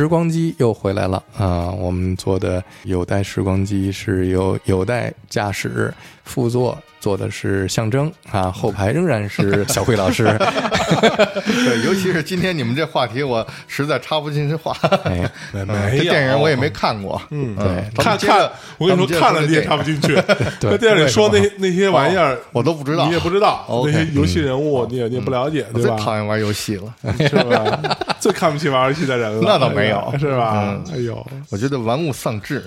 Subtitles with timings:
[0.00, 1.70] 时光机又回来了啊！
[1.72, 5.92] 我们做的有带时光机是由有带驾驶，
[6.24, 10.24] 副座做的是象征啊，后排仍然是 小慧老师。
[10.38, 14.76] 对，尤其是今天你们这话题，我实在插不进去话。
[15.04, 20.14] 哎，没 没这电影我也没看过，嗯对看看，我跟你说，看了你也插不进去。
[20.60, 25.96] 在电影里说那那些玩意儿，我都不知道，你也不知道那些游戏人物，你也你也不了解，我对吧？
[25.96, 26.94] 最讨厌玩游戏了。
[27.18, 27.96] 是吧？
[28.20, 30.54] 最看不起玩游戏的人了，那倒没有是吧
[30.86, 30.94] 嗯？
[30.94, 32.62] 哎呦，我觉得玩物丧志，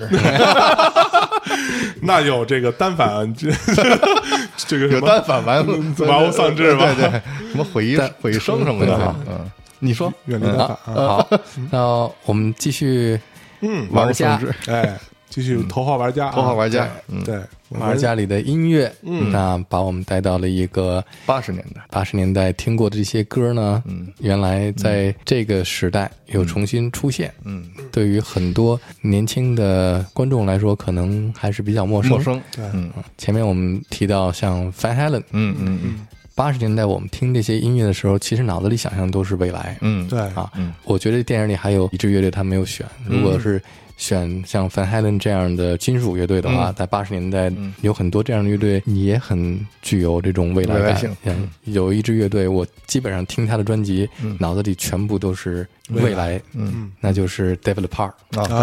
[2.01, 3.49] 那有这个单反，这
[4.57, 4.99] 这个什么？
[4.99, 5.65] 有单反玩
[6.07, 6.85] 玩物丧志吧？
[6.95, 7.21] 对对，
[7.51, 9.05] 什么毁一毁一生什么的对。
[9.29, 10.11] 嗯，你说。
[10.25, 11.17] 远离单反啊？
[11.17, 11.29] 好，
[11.71, 11.79] 那
[12.25, 13.19] 我们继续
[13.61, 14.97] 嗯，玩物丧志，哎，
[15.29, 17.39] 继续头号玩家啊，头号玩家，嗯，对，
[17.79, 19.31] 玩家里的音乐，嗯。
[19.31, 24.07] 那把我们带到了一个八十年代，八十年代听过的这些歌呢，嗯。
[24.19, 27.33] 原来在这个时代又重新出现。
[27.43, 32.11] 嗯，对于很多年轻的观众来说，可能还是比较陌生。
[32.11, 32.65] 陌生，对。
[32.73, 32.91] 嗯。
[33.17, 36.07] 前面我们提到像 Van Halen，嗯嗯嗯。
[36.35, 39.77] 八十年代我们听这些音乐的时候，其实脑子里想象都是未来。
[39.81, 40.19] 嗯，对。
[40.19, 43.61] 啊，嗯我觉得电影里还有一支乐队他没有选，如果是
[43.97, 46.73] 选像 Van Halen 这样的金属乐队的话，嗯。
[46.75, 51.15] 在八十年代有很多这样的乐队也很具有这种未来感来性。
[51.23, 54.35] 嗯，有一支乐队，我基本上听他的专辑，嗯。
[54.39, 56.91] 脑子里全部都是未来，嗯。
[56.99, 58.57] 那就是 David Lepard 啊，啊，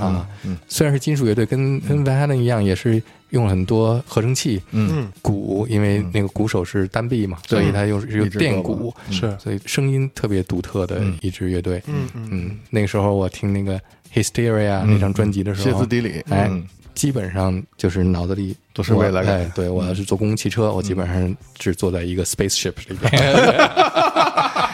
[0.00, 0.28] 啊。
[0.44, 0.56] 嗯。
[0.68, 4.90] 虽然是金属乐队，跟跟 Van Halen 一样，也是用了很多合成器、嗯。
[4.92, 11.82] 嗯，鼓，因为那个鼓手是单臂嘛，所以他又是电鼓，是，所以声音特别独特的一支乐队。
[11.86, 12.28] 嗯嗯。
[12.30, 13.80] 嗯，那个时候我听那个
[14.14, 16.64] Hysteria 那张专辑的时候，歇斯底里，哎嗯，
[16.94, 23.10] 基本上就是脑子里都是未来感哎，对我要是坐公共汽车，我基本上是坐在一个 spaceship 里边。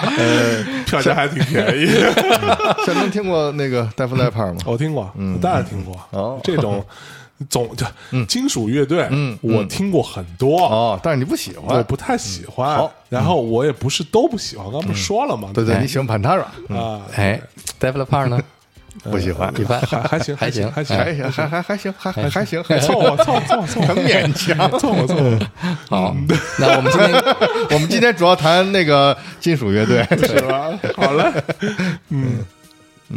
[0.00, 1.86] 呃票价还挺便宜。
[2.86, 4.58] 小能听过那个戴夫莱帕吗？
[4.66, 5.94] 我听过，我当然听过。
[6.10, 6.40] 哦。
[6.42, 6.84] 这种
[7.48, 7.86] 总就
[8.26, 12.76] 金属乐队，嗯我听过很多，哦，但是你不喜欢，我不太喜欢。
[12.76, 12.92] 好。
[13.08, 15.50] 然后我也不是都不喜欢，刚不是说了吗？
[15.54, 17.40] 对对，哎你喜欢 Pantera，啊，哎
[17.78, 18.40] d e v e l o p e r 呢？
[19.04, 23.86] 不喜欢，一般，还还行，还行还行，还行，还还还行，还还还行，还凑合凑合凑合凑合。
[23.94, 24.70] 很勉强。
[24.78, 25.38] 凑合凑合。
[25.88, 26.16] 好，
[26.58, 27.12] 那我们今天
[27.70, 30.78] 我们今天主要谈那个金属乐队，是吧？
[30.96, 31.32] 好了，
[32.10, 32.44] 嗯，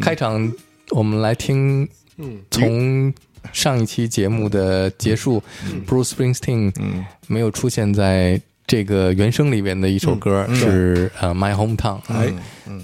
[0.01, 0.51] 开场，
[0.91, 3.13] 我们来听，嗯，从
[3.51, 5.43] 上一期节目的结束
[5.87, 7.05] ，Bruce Springsteen 嗯。
[7.27, 12.31] 没有出现在这个原声里边的一首歌是呃 My Hometown，哎
[12.67, 12.83] 嗯，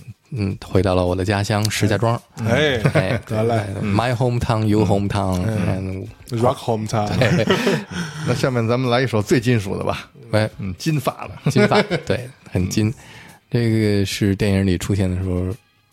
[0.66, 2.20] 回到了我的家乡石家庄。
[2.48, 7.10] 哎，哎，得嘞，My hometown, your hometown，嗯，，Rock Home Town，
[8.28, 12.94] 那下面咱们来一首最金属的吧，喂，嗯，金发的，金发，对， 很金。
[13.52, 15.48] 这个是电影里出现的时候，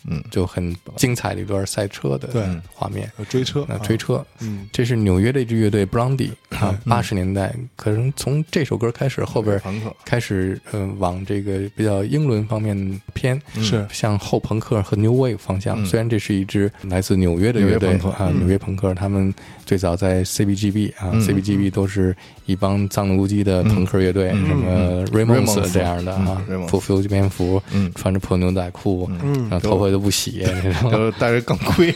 [0.07, 2.43] 嗯，就很精彩的一段赛车的对。
[2.73, 3.11] 画面。
[3.29, 3.65] 追车。
[3.67, 9.61] 那，追车，嗯，这是纽约的一支乐队 Blondie 啊，八十年代，可能从这首歌开始，后边
[10.05, 13.85] 开始呃往这个比较英伦方面偏，是。
[13.91, 15.85] 向后朋克和 New Wave 方向。
[15.85, 19.33] 虽然这是一支来自纽约的乐队啊，纽约朋克，他们
[19.65, 22.15] 最早在 CBGB 啊，CBGB 都是
[22.45, 26.67] 一帮藏了咕叽的朋克乐队，什么 Ramones Ramones 这样的啊嗯，，Ramones。
[26.67, 29.49] 不修边幅嗯，穿着破牛仔裤，嗯。
[29.49, 30.91] 然后头发 都不洗那种。
[30.91, 31.91] 就是带着钢盔，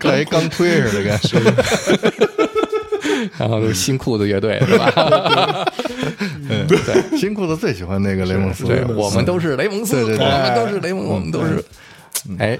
[0.00, 2.30] 带一钢盔似的，跟
[3.38, 4.90] 然后都是新裤子乐队 是吧？
[6.48, 10.26] 嗯，对，新裤子最喜欢那个雷蒙斯，对，我们都是雷蒙斯，对对对。
[10.26, 11.62] 我们都是雷蒙，我们都是，
[12.38, 12.58] 哎，哎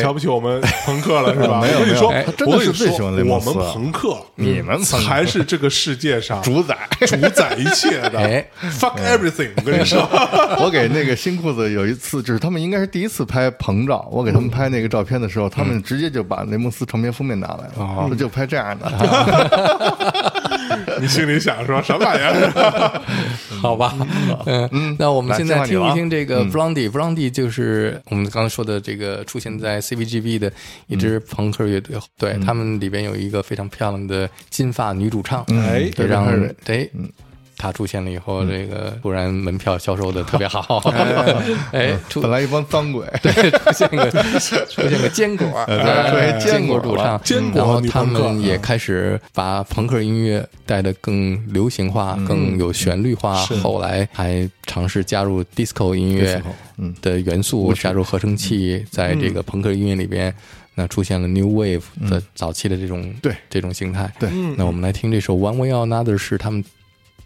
[0.00, 1.60] 瞧不起我们朋克了是吧？
[1.64, 2.08] 没有我跟你说
[2.46, 6.76] 我跟你是最喜欢雷说，我们朋克，你们才是这个世界上主宰。
[7.06, 8.18] 主宰一切的。
[8.18, 8.44] 哎
[8.80, 9.50] fuck everything！
[9.56, 10.00] 我跟你说，
[10.58, 18.90] 我给那个新裤子有一次，就是他们应该是第一次拍棚照，我给他们拍那个照片的时候，他们直接就把雷蒙斯唱片封面拿来了，就拍这样的。
[21.00, 23.02] 你心里想说什么玩意儿？
[23.62, 23.94] 好吧，
[24.46, 30.52] 嗯，那我们现在听一听这个 Blondie，Blondie 就是我们刚才说的这个出现在 CBGB 的
[30.86, 36.26] 一支朋克乐队，对他们里边有一个非常漂亮的金发女主唱，哎对让
[36.64, 36.90] 对。
[37.56, 40.82] 她出现了以后，这个突然门票销售的特别好，
[41.72, 53.36] 哎， 出本来一帮脏鬼， 对，出现个出现个坚果，对坚坚果主唱，坚果然后他们也开始把朋克音乐带得更流行化、更有旋律化。
[53.62, 56.42] 后来还尝试加入 disco 音乐
[57.00, 60.34] 的元素，加入合成器，在这个朋克音乐里边。
[60.78, 61.80] 那出现了 new wave
[62.10, 63.34] 的早期的这种对。
[63.48, 64.28] 这种形态，对。
[64.58, 66.62] 那我们来听这首 One Way or Another 是他们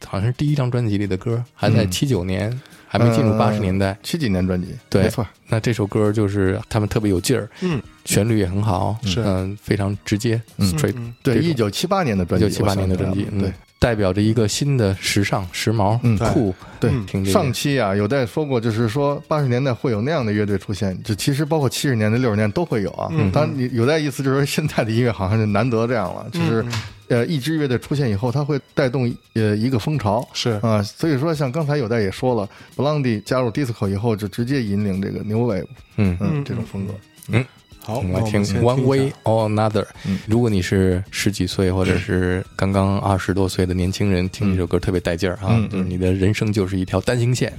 [0.07, 5.27] 好像是第一张专辑里的歌，还在七九年还没进入八十年代，七几年专辑，对，没错。
[5.49, 9.23] 那这首歌就是他们特别有劲儿，嗯，旋律也很好，是。
[9.25, 13.53] 嗯，非常直接，straight，对，一九七八年的专辑，一九七八年的专辑，对。
[13.81, 15.99] 代表着一个新的时尚、时髦、
[16.33, 16.55] 酷。
[16.79, 23.11] 对，听上期啊，有在说过，就是说八十年代会有那样的乐队出现，就其实包括七十年代、六十年代都会有啊。
[23.33, 26.65] 当然，你有在意思就是说，现在的音乐好像是难得这样了，就是
[27.09, 30.27] 呃，一支乐队出现以后，它会带动呃一个风潮。
[30.35, 35.67] 是啊，所以说像刚才有在也说了，Blondie 加入 Disco 以后，就直接引领这个 New Wave，
[35.97, 36.93] 嗯嗯，这种风格，
[37.29, 37.45] 嗯。
[37.83, 39.87] 好，我们来听 One Way or Another。
[40.27, 45.59] 如果你是十几岁或者是刚刚二十多岁的年轻人，听这首歌特别带劲儿啊！
[45.71, 47.53] 就是你的人生就是一条单行线，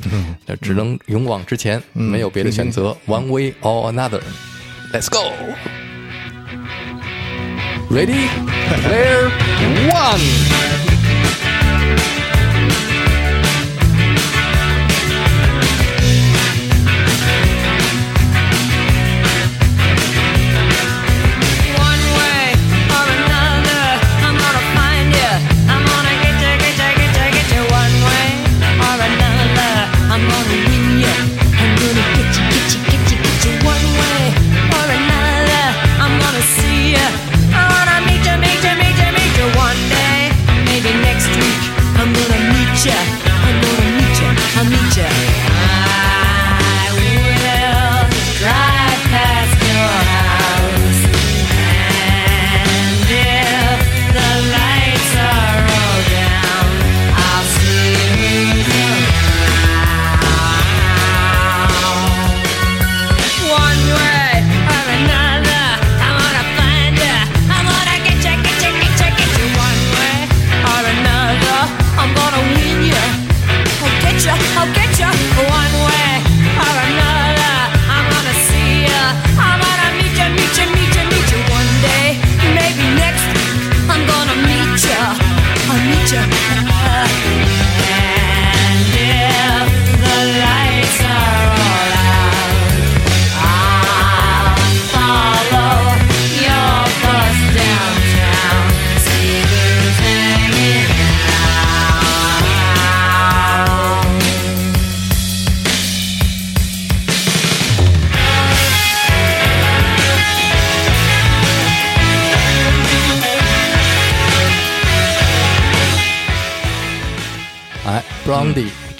[0.61, 2.95] 只能勇往直前，没有别的选择。
[3.07, 5.31] One Way or Another，Let's go。
[7.89, 8.29] Ready,
[8.67, 9.29] player
[9.89, 10.90] one。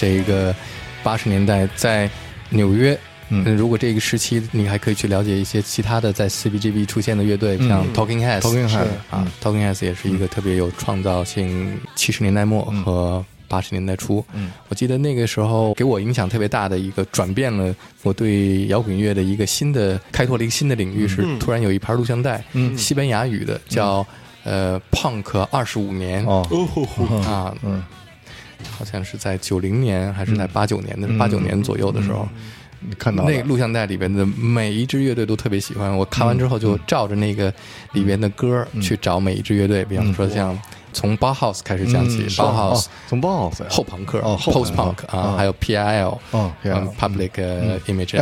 [0.01, 0.53] 这个
[1.03, 2.09] 八十年代在
[2.50, 2.98] 纽约，
[3.30, 11.77] 嗯，如果这个时期你还可以去了解一些其他的在 CBGB 出现的乐队，像 Talking Heads，Talking Heads 啊，Talking Heads 也是一个特别有创造性。
[11.95, 24.03] 七十年代末和八十年代初，嗯，我记得那个时候给我影响特别大的一个转变了我对摇滚乐的一个新的开拓了一个新的领域，是突然有一盘录像带，嗯，西班牙语的叫
[24.44, 26.25] 呃 Punk 二十五年。
[26.25, 26.44] 哦。
[27.25, 27.83] 啊嗯。
[28.69, 32.27] 好像是在九零年还是在八九年的八九年左右的时候，
[32.80, 35.96] 你看到那录像带里边的每一支乐队都特别喜欢。
[35.96, 37.53] 我看完之后就照着那个
[37.94, 40.58] 里边的歌去找每一支乐队，比方说像。
[40.93, 46.51] 从 Bauhaus 开始讲起，Bauhaus 从 Bauhaus 后朋克，Post Punk 啊，还有 PIL，嗯
[47.00, 47.31] ，Public
[47.88, 48.15] Image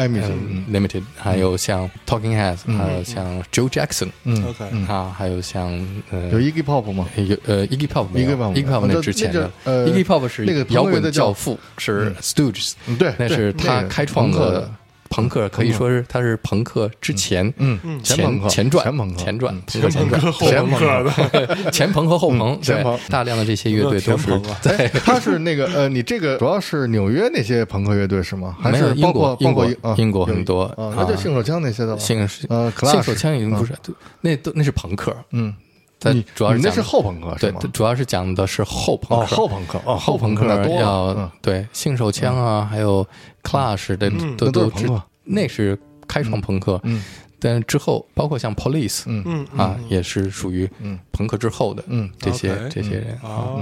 [0.72, 5.70] Limited，还有像 Talking Heads，还有像 Joe Jackson，嗯，OK，啊，还有像
[6.12, 7.08] 呃，有 Iggy Pop 吗？
[7.16, 14.70] 有呃，Iggy Pop，Iggy Pop 那之前的，Iggy Pop 是那个摇滚的教父，是 Stooges，对，那是他开创的。
[15.10, 24.28] 朋克可以说是他是朋克之前，嗯，前前传前朋克前传前传后朋克的 前朋和后朋，前朋大量的这些乐队都是
[24.62, 28.56] 对他是那个呃，你这个主要是纽约那些朋克乐队是吗？
[28.62, 30.94] 还是英国英国英国很多啊？
[30.96, 32.00] 那就性手枪那些的了。
[32.00, 33.74] 性呃，性手枪已经不是，
[34.22, 35.54] 那都那是朋克，嗯。
[36.02, 40.46] 你主要是那是后朋克，对，主要是讲的是后朋克，后朋克，哦，后朋克
[40.80, 43.06] 要对性手枪啊，还有
[43.44, 44.88] Clash 的都都是
[45.24, 45.78] 那是
[46.08, 47.04] 开创朋克，嗯，
[47.38, 49.24] 但之后包括像 Police，嗯。
[49.26, 50.70] 嗯啊，也是属于
[51.12, 53.60] 朋克之后的，嗯，这些这些人啊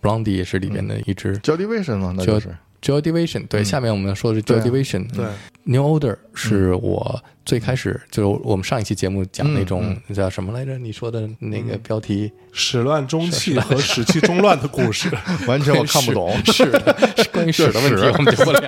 [0.00, 5.26] ，Blondie 也是里面的一支 Division 嘛，那就是 Joy Division，对，下面我们要说的是 Joy Division，对
[5.64, 7.22] ，New Order 是我。
[7.42, 10.78] 最开始就是我们上一期节目讲那种叫什么来着？
[10.78, 15.10] 你说的那个标题“始乱终弃”和 “始气中乱”的故事，
[15.48, 16.32] 完全我看不懂。
[16.52, 16.80] 是的，
[17.32, 18.60] 关于史的问题我们就不聊。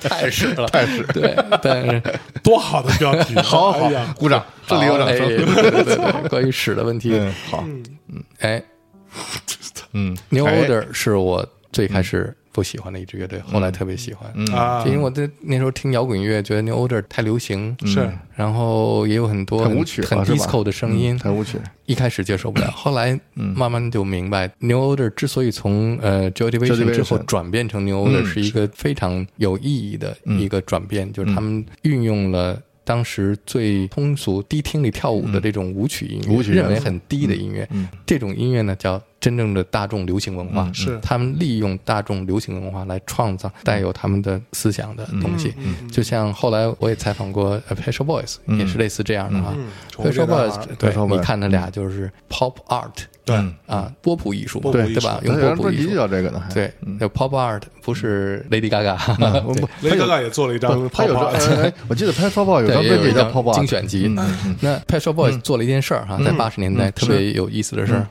[0.00, 1.02] 太史了，太史。
[1.12, 2.02] 对，但是
[2.42, 3.34] 多好的标题！
[3.40, 5.26] 好好鼓掌，这里有掌声。
[5.26, 7.20] 对对对，关于史的问题，
[7.50, 7.62] 好。
[8.08, 8.62] 嗯，哎，
[9.92, 12.34] 嗯，New Order 是我最开始。
[12.56, 14.32] 不喜欢的一支乐队，后来特别喜欢。
[14.54, 32.58] 啊，因为我在那时候听摇滚乐，觉得 New Order 太流行，是，然后也有很多很舞曲、很 disco 的声音，很舞曲，一开始接受不了，后来慢慢就明白，New Order 之所以从呃 Joy Division 之后转变成 New Order，是一个非常有意义的一个转变，就是他们运用了。
[32.86, 37.68] 当时最通俗、低听里跳舞的这种舞曲音乐，认为很低的音乐，
[38.06, 40.70] 这种音乐呢叫真正的大众流行文化。
[40.72, 45.52] 是他们利用大众流行文化来创造带有他们的思想的东西。
[45.90, 49.52] 就像后来我也采访过 p e s h o Boys，也是类似这样的哈。
[49.96, 53.06] p e s h o Boys，对，你看那俩就是 Pop Art。
[53.24, 53.34] 对
[53.66, 55.20] 啊，波普艺术，对对吧？
[55.24, 56.40] 用波普艺术叫这个呢？
[56.54, 56.72] 对
[57.08, 61.72] ，Pop Art 不是 Lady Gaga，Lady Gaga 也做了一张 Pop Art。
[61.88, 64.06] 我记得 Pet Shop Boys 有张专辑叫 Pop Art 精选集。
[64.60, 68.06] 那 Pet Shop Boys 做了一件事儿哈，在八十年代特别有意思的事儿。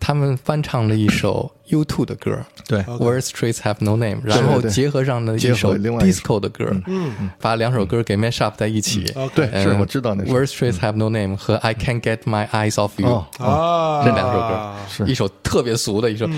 [0.00, 9.04] 他们翻唱了一首 U2 的歌，对，Where Streets Have No Name，然后结合上了一首 Disco 的歌，嗯，把两首歌给 mash up 在一起。
[9.34, 16.28] 对，是我知道那 Where Streets Have No Name 和 I Can't Get My Eyes Off You 啊，这两首歌是一首特别俗的一首。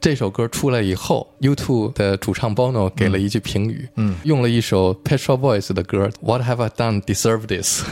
[0.00, 7.82] 这首歌出来以后，U2 的主唱 Bono 给了一句评语，嗯，用了一首 Pet Shop Boys 的歌，What Have I Done Deserve This？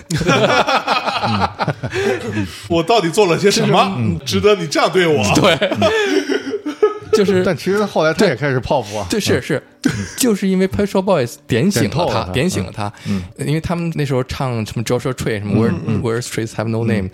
[2.69, 5.23] 我到底做了些什么，值得你这样对我？
[5.35, 5.57] 对，
[7.25, 7.43] 就是。
[7.45, 9.07] 但其实后来他也开始泡芙啊。
[9.09, 9.63] 对，是是，
[10.17, 12.93] 就是因为 p e t r o Boys 点醒了他，点醒了他。
[13.07, 17.11] 嗯，因为他们那时候唱什么 Joshua Tree，什么 Where Where Streets Have No Name。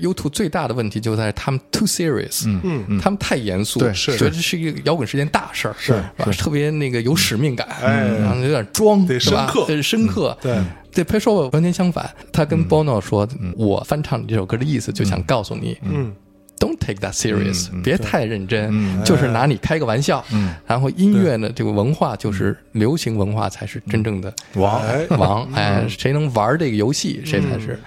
[0.00, 6.30] YouTube 最大的问题就在他们 too serious，嗯嗯，他们太严肃，对，觉得这是一个摇滚是件大事儿，是吧？
[6.38, 10.56] 特别那个有使命感，然后有点装，对，深刻，深刻，对。
[10.90, 16.12] 对 p e t r o 完全相反，他跟 Bono 说：“我翻唱这首歌的意思，就想告诉你，嗯。”
[16.58, 20.24] Don't take that serious，别太认真，就是拿你开个玩笑。
[20.66, 24.82] 然后音乐呢，这个文化就是流行文化才是真正的王
[25.18, 25.52] 王。
[25.52, 27.78] 哎，谁能玩这个游戏，谁才是。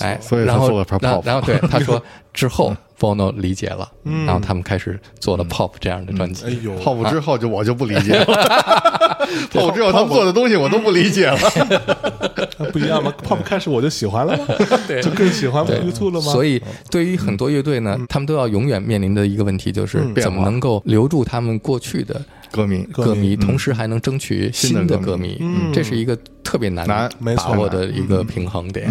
[0.00, 0.84] 哎，然后
[1.24, 3.88] 然后对他说之后，Bono 理解了，
[4.26, 6.46] 然后他们开始做了 Pop 这样的专辑。
[6.46, 8.24] 哎呦，Pop 之后就我就不理解了。
[9.52, 11.38] Pop 之后他们做的东西我都不理解了。
[12.72, 14.36] 不一样吗？Pop 开始我就喜欢了，
[15.02, 16.32] 就更喜欢 YouTube 了吗？
[16.32, 22.20] 所以对于很多乐队呢，他们都要永远面临的一个问题就是怎么能够留住他们过去的。
[22.50, 25.40] 歌迷，歌迷，同时还能争取新的歌迷，
[25.72, 28.86] 这是一个特别难难把握的一个平衡点。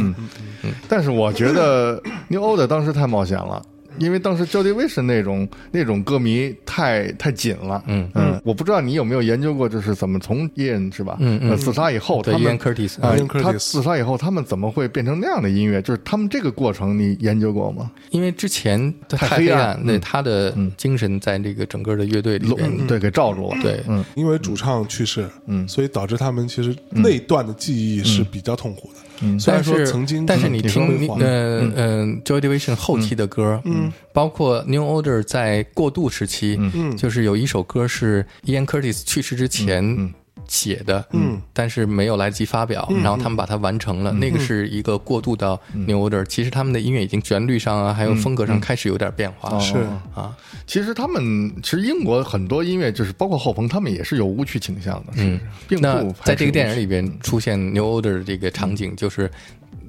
[0.64, 3.62] 嗯，但是我觉得 New Order 当时太冒险了。
[4.00, 8.10] 因为当时 Jody w i s 那种那种歌迷太太紧了，嗯。
[8.14, 11.18] 嗯，我不知道你有没有研究过，就是怎么从 Ian 是吧？
[11.20, 15.82] 嗯嗯，自杀以后，他们 Curtis 啊，他自杀以后，他们怎么会变成那样的音乐？
[15.82, 17.92] 就是他们这个过程，你研究过吗？
[18.12, 23.58] 因为之前太黑暗，那他的精神在这个整个的乐队里边，对，给罩住了。
[23.62, 29.00] 对，嗯，因为主唱去世，嗯，所以导致他们其实那段的记忆是比较痛苦的。
[29.22, 40.14] 嗯，虽然说曾经，但是你听，嗯嗯，Joy Division 后期的歌，嗯，包括 New Order 在过渡时期，嗯，就是有一首歌是 Ian Curtis 去世之前。
[40.48, 44.12] 写的，嗯，但是没有来得及发表，然后他们把它完成了。
[44.12, 49.60] 那个是一个过渡到 New Order，其实他们的音乐已经旋律上啊，还有风格上开始有点变化。
[49.60, 49.78] 是。
[50.16, 50.36] 啊，
[50.66, 55.14] 其实他们其实英国很多音乐就是包括后朋，他们也是有舞曲倾向的。
[55.18, 59.30] 嗯，并不在这个电影里边出现 New Order 这个场景，就是。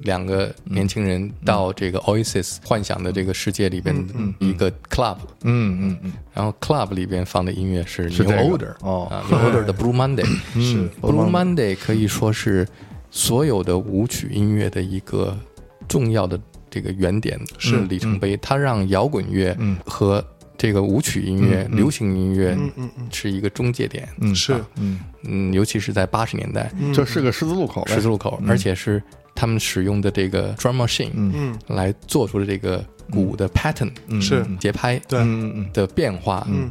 [0.03, 3.95] 两个年轻人到这个 Oasis 幻想的这个世界里边
[4.39, 12.67] 一个 club，嗯嗯嗯，然后 club 里边放的音乐是 New Order，哦，New Order 的 Blue Monday，是 Blue Monday 可以说是
[13.11, 15.37] 所有的舞曲音乐的一个
[15.87, 16.39] 重要的
[16.69, 20.25] 这个原点，是里程碑，它让摇滚乐和
[20.57, 22.57] 这个舞曲音乐、流行音乐
[23.11, 24.99] 是一个中介点，嗯是，嗯。
[25.23, 29.03] 嗯，尤其是在八十年代，这是个十字路口，十字路口，而且是。
[29.39, 34.45] 他们使用的这个 drum machine，嗯，来做出的这个鼓的 pattern，是。
[34.59, 35.17] 节拍对。
[35.71, 36.69] 的变化，嗯。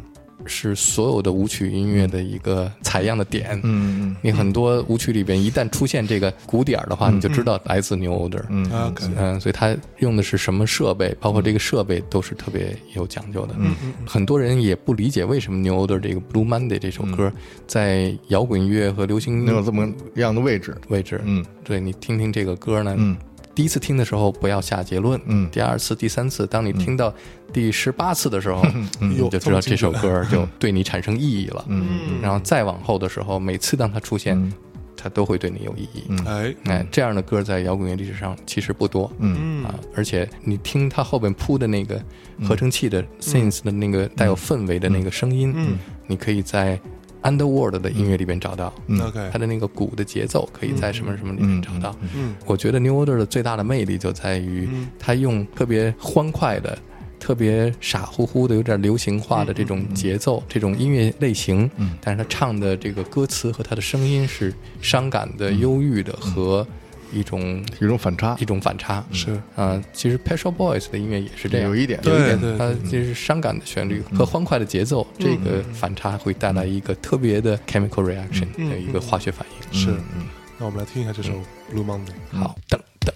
[0.49, 3.61] 是所有的舞曲音乐的一个采样的点。
[3.63, 8.43] 嗯嗯，你很多舞曲里边一旦出现这个鼓点的话，你就知道来自 New Order。
[8.49, 13.55] 嗯嗯，所以它用的是什么设备，包括这个设备都是特别有讲究的。
[13.59, 17.31] 嗯嗯，很多人也不理解为什么 New Order 这个 Blue Monday 这首歌
[17.67, 21.21] 在摇滚乐和流行能有这么样的位置位置。
[21.25, 22.95] 嗯，对你听听这个歌呢。
[22.97, 23.17] 嗯。
[23.55, 27.13] 第一次听的时候不要下结论，嗯，第二次、第三次，当你听到
[27.53, 28.63] 第十八次的时候，
[29.01, 34.53] 你就知道这首歌就对你产生意义了，嗯，然后再往后的时候，每次当它出现，
[34.97, 39.65] 它都会对你有意义，哎哎，这样的歌在摇滚乐历史上其实不多，嗯。
[39.65, 42.01] 啊，而且你听它后边铺的那个
[42.43, 46.79] 合成器的 synth 的那个带有氛围的那个声音，嗯，你可以在。
[47.21, 48.73] Underworld 的音乐里边找到。
[48.89, 51.95] OK，它的那个鼓的节奏可以在什么什么里面找到。
[52.15, 52.37] 嗯。
[52.47, 54.89] 我觉得 New Order 的最大的魅力就在于嗯。
[55.01, 56.79] 它用特别欢快的。
[57.19, 61.97] 特别傻乎乎的、有点流行化的这种节奏、这种音乐类型，嗯。
[62.01, 66.67] 但是他唱的这个歌词和他的声音是伤感的、忧郁的和
[67.13, 68.37] 一种一种反差。
[68.39, 69.05] 一，种反差。
[69.13, 69.41] 是。
[69.57, 72.39] 啊、其实 Shop Boys 的音乐也是这样，有一点有一点。
[72.39, 79.79] 对对它就是伤感的旋律和欢快的节奏，这个反差会带来一个特别的 chemical reaction 嗯的一个化学反应。
[79.79, 79.91] 是。
[79.91, 80.27] 嗯，
[80.59, 81.33] 那我们来听一下这首
[81.73, 82.13] Blue Monday。
[82.31, 83.13] 好，噔噔。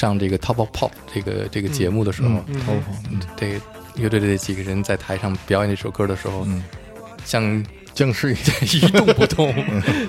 [0.00, 2.28] 上这个 Top of Pop 这个这个节目的时候？
[2.48, 3.60] 嗯这个
[3.96, 6.46] 乐队的几个人在台上表演这首歌的时候，
[7.24, 9.52] 像僵尸一样， 一动不动，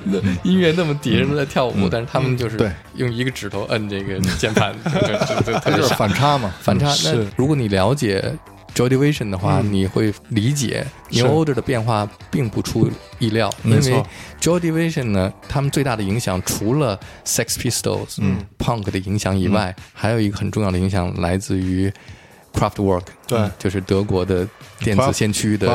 [0.06, 2.58] 那音乐那么底下人都在跳舞，但是他们就是
[2.96, 6.88] 用一个指头摁这个键盘，它 就是反差嘛，反差。
[7.04, 8.24] 那如果你了解
[8.74, 14.08] Joy Division 的话，你会理解 New Order 的变化并不出意料，因为没错
[14.42, 18.20] Joy Division 呢，他们最大的影响除了 Sex Pistols、
[18.58, 21.94] Punk 的影响以外，还有一个很重要的影响来自于
[22.54, 23.40] Kraftwerk，对。
[23.58, 24.48] 就是德国的
[24.80, 25.68] 电子先驱的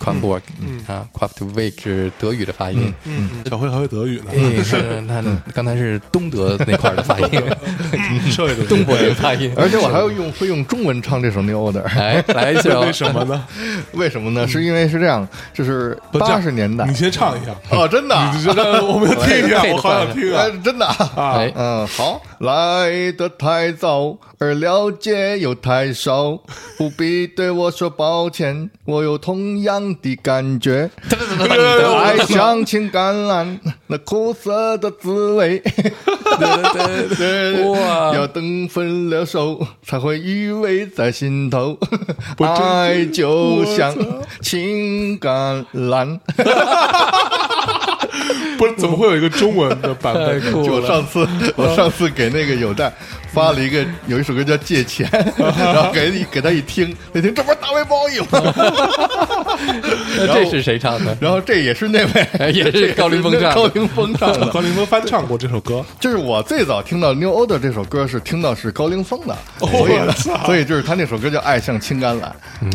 [0.00, 0.40] Kraftwerk，
[0.86, 2.92] 啊，Kraftwerk 是德语的发音。
[3.04, 7.42] 嗯，小辉还会德语呢，哎， 是他刚才是东德那块儿的发音，
[8.36, 9.52] 这个东德的发音。
[9.56, 13.44] 而且我还要用会用中文唱这首 New Order，哎，来一下哦，为什么呢？
[13.92, 14.46] 为什么呢？
[14.46, 20.42] 是因为是这样，就是八十年代你先唱一下，哦，真的啊，你觉得我们要听一下，我好想听啊。
[20.42, 21.50] 哎，真的啊。
[21.54, 26.38] 嗯，好，来的太早，而了解又太少，
[26.76, 30.90] 不必对我说抱歉，我有同样的感觉。
[32.02, 35.62] 爱像青橄榄，那苦涩的滋味，
[37.64, 41.78] 哇要等分了手，才会依偎在心头。
[42.38, 43.94] 爱就像
[44.42, 46.20] 青橄榄。
[48.58, 50.40] 不是怎么会有一个中文的版本！
[50.64, 52.90] 就我上次，我上次给那个有代
[53.36, 55.06] 发了一个有一首歌叫《借钱》，
[55.62, 58.54] 然后给你给他一听，一听这不是大卫鲍伊吗？
[60.16, 61.14] 那这是谁唱的？
[61.20, 64.48] 然后这也是那位 也是高凌风唱的高凌风唱的。
[64.48, 70.00] 高凌风翻唱过这首歌，就是我最早听到 New Order 这首歌是听到是高凌风的，哦所以
[70.46, 72.22] 所以就是他那首歌叫《爱像青橄榄》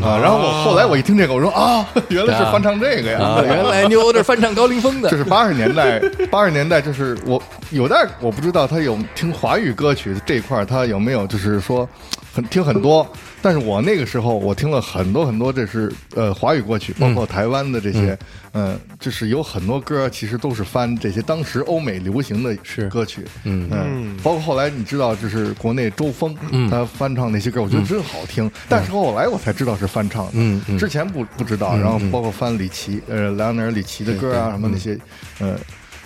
[0.06, 0.20] 啊。
[0.22, 3.20] 然后我后来我一听这个，我说啊，原来是翻唱这个呀。
[3.20, 11.88] 啊，原来 New Order 翻唱高凌风的就，是八十年代，八十年代就是我有的我不知道他有听华语歌曲这一块儿他有没有就是说
[12.34, 13.06] 很听很多，
[13.42, 18.18] 但是我那个时候我听了很多很多，这是呃华语歌曲，包括台湾的这些，
[18.54, 22.56] 嗯、就是有很多歌其实都是翻这些当时欧美流行的
[22.90, 23.68] 歌曲，嗯。
[23.70, 26.34] 嗯，包括后来你知道，就是国内周峰
[26.70, 30.78] 他翻唱那些歌，我觉得真好听，但是后来我才知道是翻唱的，嗯嗯。
[30.78, 34.98] 之前不不知道，然后包括翻李琦，呃，莱昂纳尔李琦的歌啊，什么那些，
[35.40, 35.62] 呃，就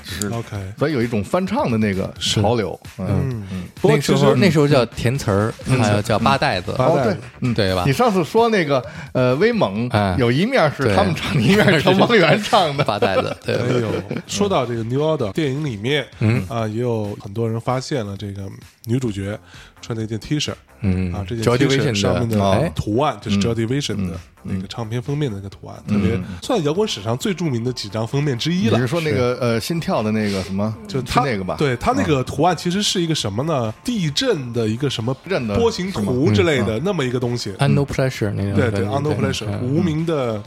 [0.05, 0.27] 是。
[0.29, 7.83] OK，所以有一种翻唱的那个潮流，嗯，嗯，不过那时其实候那时候叫填词儿，还有叫八袋子，哦对，嗯对吧？
[7.85, 10.15] 你上次说那个呃威猛哎。
[10.19, 13.55] 有一面是他们唱的，一面是 汪源唱的，八袋子，对。
[13.55, 13.89] 哎呦，
[14.27, 16.45] 说到这个 New Order 电影里面，嗯。
[16.47, 18.43] 啊，也有很多人发现了这个
[18.85, 19.39] 女主角
[19.81, 28.79] 穿的一件 T 恤，嗯啊，这件 T 恤上面的图案就是 Joy Division 的那个唱片封面的那个图案，特别算摇滚史上最著名的几张封面之一了。
[28.79, 28.87] 你是。
[28.87, 31.55] 说那个呃心跳的那个什么，就是它那个吧？
[31.57, 33.73] 对他那个图案其实是一个什么呢？
[33.83, 35.13] 地震的一个什么
[35.55, 37.51] 波形图之类的那么一个东西。
[37.53, 39.61] ，Unknown Pressure 那个对对，unknown pleasure，嗯。
[39.63, 40.41] 无名的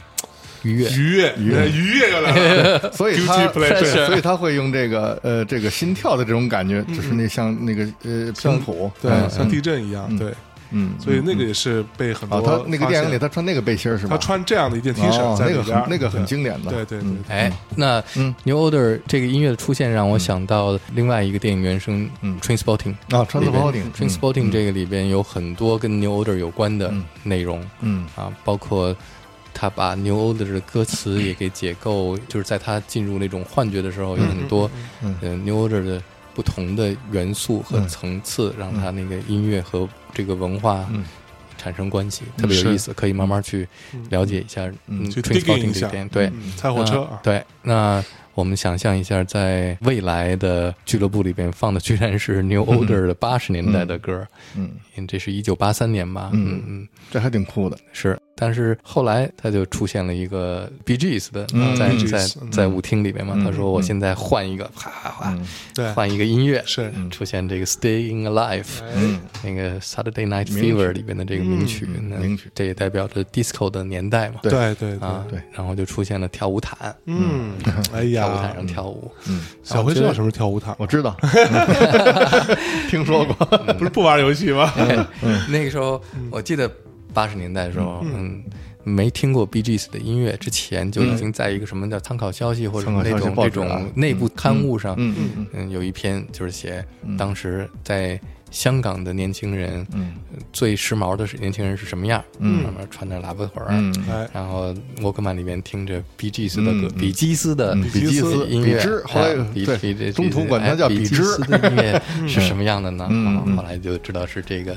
[0.63, 2.91] 愉悦，愉悦，愉悦，愉悦又来了。
[2.91, 10.33] 所以他对所以他会用这个呃这个心跳的这种感觉，就是那像那个呃拼图，对，嗯像地震一样，对，
[10.71, 14.15] 嗯，所以那个也是被很多啊，他那个电影里他穿那个背心儿是吧？
[14.15, 18.03] 他穿这样的一件 T 恤哦那个那个很经典的，对对对，哎，那
[18.43, 22.93] New Order 这个音乐的出现，让我想到另外一个电影原声，嗯，Trainspotting。
[23.09, 26.93] 啊，穿的包顶 Trainspotting 这个里边有很多跟 New Order 有关的
[27.23, 28.05] 内容，嗯。
[28.15, 28.95] 啊，包括
[29.59, 34.71] 他把 New Order 的歌词也给解构，就是在他进入那种幻觉的时候，有很多
[35.03, 36.01] 嗯呃 New Order 的
[36.33, 41.03] 不同的元素和层次，让他那个音乐和这个文化嗯。
[41.61, 43.67] 产生关系，特别有意思，可以慢慢去
[44.09, 44.71] 了解一下。
[44.87, 48.01] 嗯去 digging，Trainspotting 一下这边对猜火车对，那
[48.33, 58.17] 我们想象一下，在未来的俱乐部里边放的居然是 New Order 的八十年代的歌，嗯，嗯，这是一九八三年吧，嗯嗯，这还挺酷的，是。
[58.39, 65.45] 但是后来他就出现了一个 B G S 的，嗯在在在舞厅里面嘛，他说我现在换一个，哗哗嗯。
[65.75, 66.89] 对，换一个音乐，是。
[67.11, 69.19] 出现这个 Staying Alive，嗯。
[69.43, 72.49] 那个 Saturday Night Fever 里边的这个名曲，名曲。
[72.55, 74.51] 这也代表着 disco 的年代嘛，对。
[74.51, 77.51] 对对对，啊，对，然后就出现了跳舞毯，嗯，
[77.93, 78.23] 哎呀。
[78.23, 79.41] 跳舞毯上，跳舞，嗯。
[79.63, 80.73] 小辉知道什么是跳舞毯？
[80.79, 81.15] 我知道，
[82.89, 84.71] 听说过，不是不玩游戏吗？
[85.49, 86.69] 那个时候我记得
[87.13, 88.43] 八十年代的时候，嗯。
[88.85, 93.77] 没听过 B G S 的音乐之前，就已经在一个什么叫参考消息或者那种这报纸啊。
[93.77, 95.47] 种内部刊物上，嗯嗯嗯。
[95.53, 96.83] 嗯，有一篇就是写
[97.17, 98.19] 当时在
[98.49, 100.13] 香港的年轻人，嗯。
[100.53, 102.23] 最时髦的是年轻人是什么样？
[102.39, 103.93] 嗯，上面穿着喇叭腿儿，嗯。
[104.09, 113.07] 哎，然后沃克曼里面听着 B G S 的歌，比基斯的嗯比基斯音乐，后来哎比对比这中途管它叫比基斯的音乐是什么样的呢？
[113.55, 114.75] 后来就知道是这个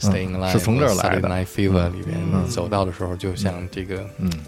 [0.00, 1.28] Staying Alive 是从这儿来的。
[1.28, 2.16] Night Fever 里边
[2.48, 4.04] 走到的时候，就像这个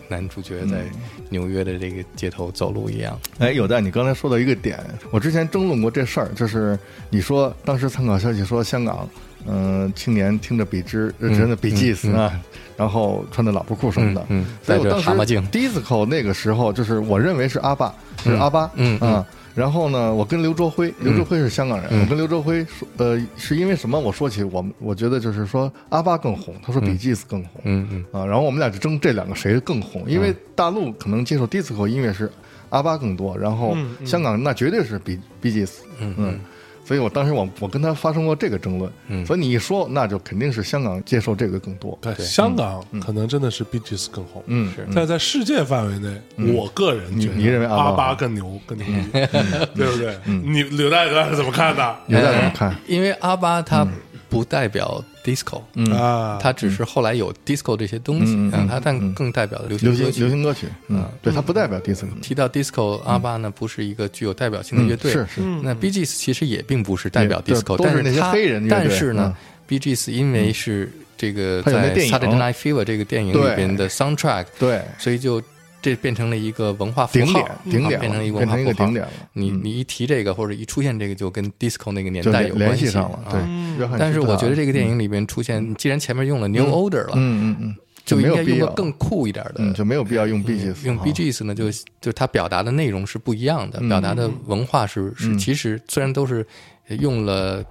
[0.08, 0.84] 男主角在
[1.28, 3.18] 纽约的这个街头走路一样。
[3.38, 4.78] 哎，有的，你刚才说到一个点，
[5.10, 6.78] 我之前争论过这事儿，就是
[7.10, 9.08] 你说当时参考消息说香港，
[9.46, 12.40] 嗯、青年听着比之，呃真的比基斯啊，
[12.76, 15.48] 然后穿着喇叭裤什么的，嗯嗯戴着所以我当时蛤蟆镜。
[15.48, 19.24] disco 那个时候，就是我认为是阿爸，是阿巴，嗯。
[19.60, 24.00] 然后呢，我跟刘卓辉，刘卓辉是香港人，我跟刘卓辉说，呃，是因为什么？
[24.00, 32.32] 我说起我们，我觉得就是说阿巴更红，他说比 g 斯更红，嗯嗯啊，然后我们俩就争这两个谁更红，因为大陆可能接受 disco 音乐是
[32.70, 35.66] 阿巴更多，然后香港那绝对是比 b g
[36.00, 36.14] 嗯。
[36.16, 36.40] 嗯，
[36.90, 39.24] 所以我当时我我跟他发生过这个争论，嗯。
[39.24, 46.20] 所以你一说，那就肯定是香港接受这个更多，对，香港可能真的是 B G S 更红，嗯，但在世界范围内，
[46.52, 50.18] 我个人觉得你你认为阿巴更牛更牛逼，对不对？
[50.24, 51.96] 你刘大哥是怎么看的？
[52.08, 52.76] 刘大哥怎么看？
[52.88, 53.86] 因为阿巴他
[54.28, 55.90] 不代表 disco，嗯。
[55.92, 60.20] 啊，它只是后来有 disco 这些东西，嗯它但更代表流流行行歌曲。
[60.20, 65.26] 流行歌曲，嗯，对，它不代表 disco，提到 disco，阿巴呢不是一个具有代表性的乐队，嗯是。
[65.34, 75.42] 是那 B G S 其实也并不是代表 disco，都是那些但是它黑人乐队但是呢嗯，B G S 因为是这个在 Saturday Night Fever 这个电影里边的 soundtrack，对，所以就
[75.82, 96.46] 这变成了一个文化符顶号点，顶点变成了一个变成一个文化符号顶点了嗯你你一提这个或者一出现这个，就跟 disco 那个年代有关系联系上了，对但是我觉得这个电影里边出现，既然前面用了 New Order 了，嗯嗯嗯，就应没有必要该用个更酷一点的，嗯就没有必要用 B G 用 B G S 呢，就就它表达的内容是不一样的，表达的文化是是，其实虽然都是
[96.96, 97.62] 用了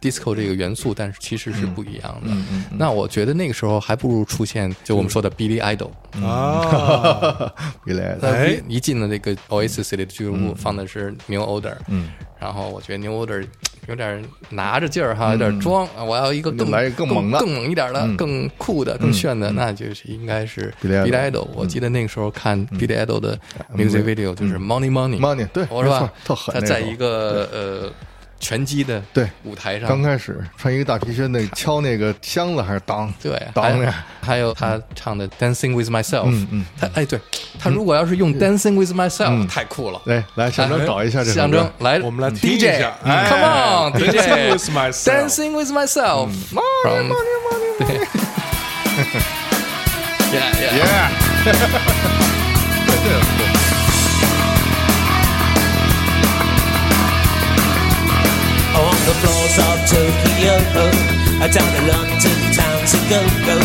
[0.00, 2.30] disco 这个元素，但是其实是不一样的。
[2.78, 5.90] 那我觉得那个时候还不如出现就我们说的 Billy Idol，
[6.24, 7.52] 啊，
[7.84, 8.14] 原来。
[8.14, 8.60] 的他哎。
[8.68, 12.10] 一进了那个 Oasis 里的俱乐部，放的是 New Order，嗯，
[12.40, 13.46] 然后我觉得 New Order
[13.86, 17.38] 有点拿着劲儿哈，有点装，啊我要一个更来更猛的。
[17.38, 21.48] 更猛一点的、更酷的、更炫的，那就是应该是 Billy Idol Billy Idol。
[21.54, 23.38] 我记得那个时候看 Billy Idol 的
[23.76, 26.00] music video 就是 Money Money Money，对我是吧？
[26.00, 26.10] 没错？
[26.24, 27.92] 特狠那种他在一个呃
[28.44, 37.18] 拳击的对舞台上刚开始穿一个大皮靴，那敲那个箱子还是当对，还当着，还有他唱的《Dancing with Myself》，嗯嗯他哎，对
[37.58, 39.98] 他如果要是用《Dancing with Myself》，太酷了。
[40.04, 46.28] 来来，象征哎找一下这首象征，来，我们来 DJ，下嗯哎 Come on DJ Dancing with myself Dancing with myself
[46.82, 47.10] from
[50.30, 51.08] yeah yeah
[58.74, 60.54] ！on the floors of Tokyo,
[61.46, 63.58] down the London town to go go.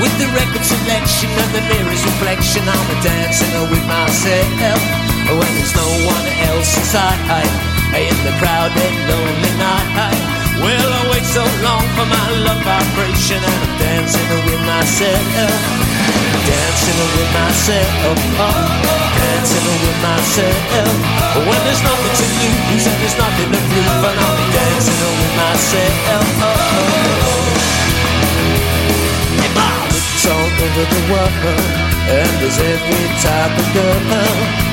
[0.00, 4.80] With the record selection and the mirror's reflection, I'm a dancing with myself.
[5.28, 7.48] When there's no one else inside,
[7.96, 10.31] in the crowded, lonely night.
[10.60, 15.80] Well, I wait so long for my love vibration, and I'm dancing with myself.
[16.42, 18.18] Dancing with myself,
[19.14, 20.58] dancing with myself.
[21.38, 25.34] When there's nothing to lose and there's nothing to prove, and I'll be dancing with
[25.38, 26.26] myself.
[29.54, 31.46] My looks all over the world,
[32.10, 34.02] and there's every type of girl.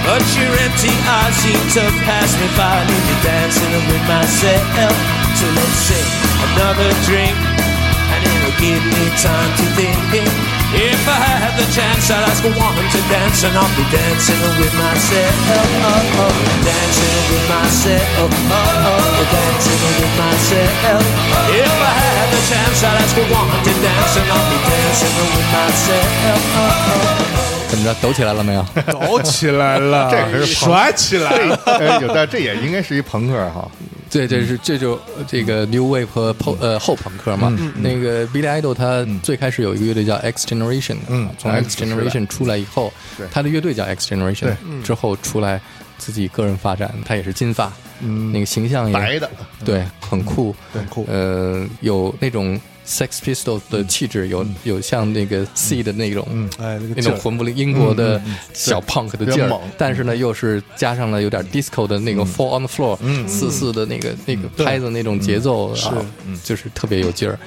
[0.09, 5.18] But your empty eyes seem to pass me by, leave me dancing with myself.
[5.38, 6.04] So let's say
[6.52, 7.36] another drink
[8.14, 9.96] and it'll give me time to think.
[10.74, 14.42] If I had the chance, I'd ask a woman to dance, and I'll be dancing
[14.58, 15.34] with myself.
[15.54, 16.34] Oh, oh,
[16.66, 18.02] dancing with myself.
[18.18, 20.98] Oh, oh, dancing with myself.
[21.54, 25.14] If I had the chance, I'd ask a woman to dance, and I'll be dancing
[25.14, 26.10] with myself.
[26.26, 27.14] Oh, oh.
[27.70, 28.66] 怎么着，抖起来了没有？
[28.90, 31.58] 抖起来了，这可是甩起来了。
[31.66, 33.70] 哎，有但这也应该是一朋克哈，
[34.09, 37.55] 对，这是这就这个 New Wave 和 po 呃后朋克嘛。
[37.75, 45.61] 那个 Billy Idol 他最开始有一个乐队叫 X Generation，嗯从 X Generation 出来以后对，他的乐队叫 X Generation，对之后出来
[45.97, 47.71] 自己个人发展，他也是金发，
[48.31, 49.29] 那个形象也白的，
[49.63, 52.59] 对，很酷，很酷呃，有那种
[52.89, 58.19] Sex Pistol 的气质，有有像那个 C 的那种，哎，那种魂不灵英国的
[58.51, 62.97] 小 punk 的劲儿但是呢，又是加上了有点 disco 的那个 fall on the floor，
[63.27, 66.05] 四四的那个那个拍子那种节奏，啊，
[66.43, 67.37] 就是特别有劲儿。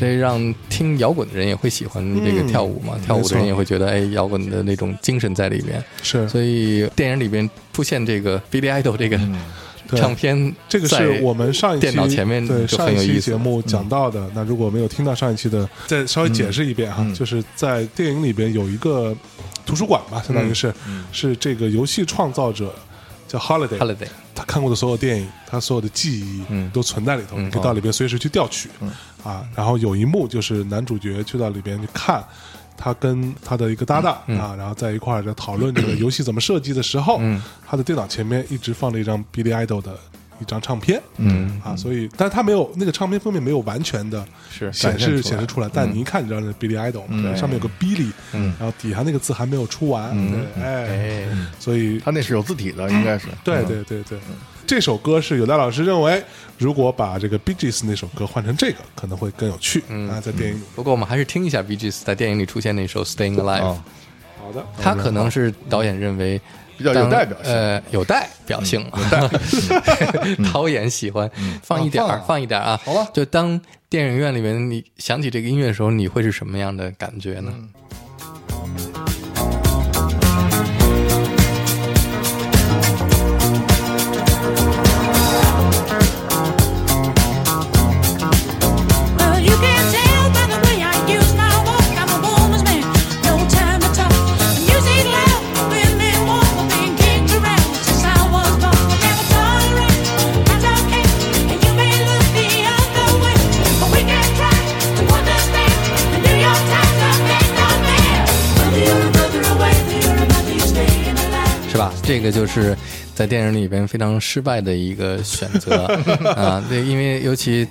[0.00, 5.82] 这让听摇滚的人也会喜欢这个跳舞嘛，跳舞的人也会觉得哎，摇滚的那种精神在里边。
[6.02, 6.28] 是。
[6.28, 9.28] 所以电影里边出现这个 Billy Idol 这个对
[9.96, 14.28] 唱片，这个是我们上一期电脑前面对上一期节目讲到的。
[14.34, 17.14] 那如果没有听到上一期的，再稍微解释一遍哈，嗯。
[17.14, 19.16] 就是在电影里边有一个
[19.64, 20.72] 图书馆吧，相当于是
[21.12, 22.74] 是这个游戏创造者
[23.26, 26.68] 叫 Holiday，Holiday，他看过的所有电影，他所有的记忆嗯。
[26.70, 28.68] 都存在里头，你可以到里边随时去调取。
[29.24, 29.46] 啊。
[29.54, 32.22] 然后有一幕就是男主角去到里边去看。
[32.78, 37.42] 他跟他的一个搭档嗯啊，然后在一块儿在讨论这个游戏怎么设计的时候，嗯。
[37.66, 39.98] 他的电脑前面一直放着一张 Billy Idol 的
[40.40, 41.60] 一张唱片，嗯。
[41.62, 48.54] 啊，所以，但是他没有那个唱片封面没有完全的是显示显示出来，但你一看你知道那是 Billy Idol，对上面有个 Billy，嗯。
[48.58, 53.26] 然后底下那个字还没有出完，对，哎，哎，所以他那是有字体的，应该是。
[53.42, 54.18] 对对对对，
[54.68, 56.22] 这首歌是有戴老师认为，
[56.58, 60.62] 如果把这个 Bee Gees 那首歌换成这个，可能会更有趣嗯啊，在电影里。
[60.74, 63.60] 不过我们还是听一下 B G S 在电影里出现那首《Staying Alive》。
[63.64, 63.82] 啊，
[64.38, 66.38] 好的，他可能是导演认为
[66.76, 67.50] 比较有代表性。
[67.50, 68.86] 呃，有代表性，
[70.52, 71.30] 导演喜欢
[71.62, 72.78] 放一点儿啊放一点儿啊。
[72.84, 73.08] 好吧。
[73.14, 77.50] 就当电影院里面你想起这个音乐的时候，你会是什么样的感觉呢
[111.68, 111.92] 是吧？
[112.02, 112.76] 这个就是
[113.14, 115.84] 在电影里边非常失败的一个选择
[116.34, 116.64] 啊。
[116.68, 117.66] 对，因为尤其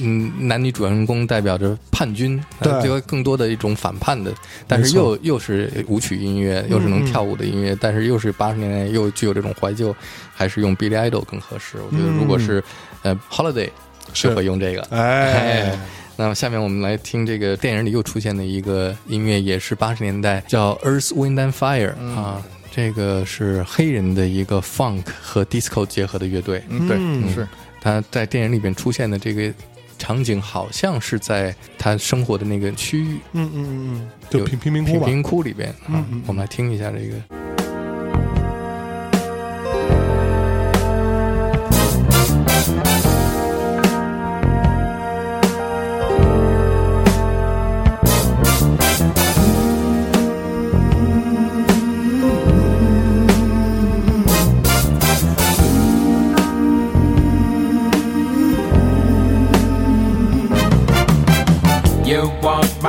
[0.00, 4.32] 嗯，男女主人公代表着叛军，对呃就更多的一种反叛的，
[4.66, 9.96] 但是又又是舞曲音乐，又是能跳舞的音乐，但是又是八十年代又具有这种怀旧，
[10.34, 11.78] 还是用 Billy Idol 更合适。
[11.78, 12.62] 我觉得如果是、
[13.02, 13.70] 呃 Holiday
[14.12, 14.82] 适合用这个。
[14.90, 15.76] 哎，
[16.16, 22.42] 那么下面我们来听这个电影里又出现的一个音乐，也是八十年代，叫 Earth, Wind and Fire、啊。
[22.78, 27.48] 这个是黑人的一个 funk 和 disco 结合的乐队，嗯，对，嗯是
[27.80, 29.52] 他在电影里边出现的这个
[29.98, 36.22] 场景，好像是在他生活的那个区域嗯嗯嗯嗯，就贫贫民窟吧，贫民窟里边啊嗯嗯。
[36.28, 37.47] 我们来听一下这个。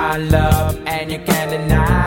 [0.10, 2.04] My love and you can't deny.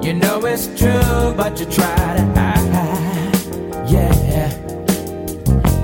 [0.00, 3.90] You know it's true, but you try to hide.
[3.94, 4.48] Yeah.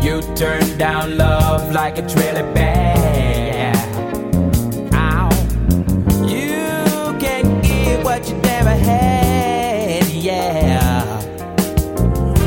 [0.01, 3.77] You turn down love like it's really bad.
[4.95, 5.29] Ow.
[6.25, 10.09] You can't give what you never had.
[10.09, 11.05] Yeah.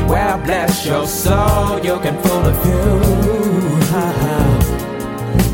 [0.08, 3.09] Well, bless your soul, you can fool a few.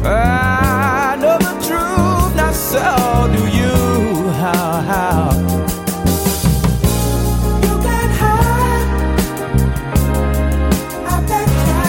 [0.08, 3.74] I know the truth, not so do you.
[4.40, 5.30] How, how?
[7.62, 8.90] You can hide.
[11.06, 11.82] I bet ya.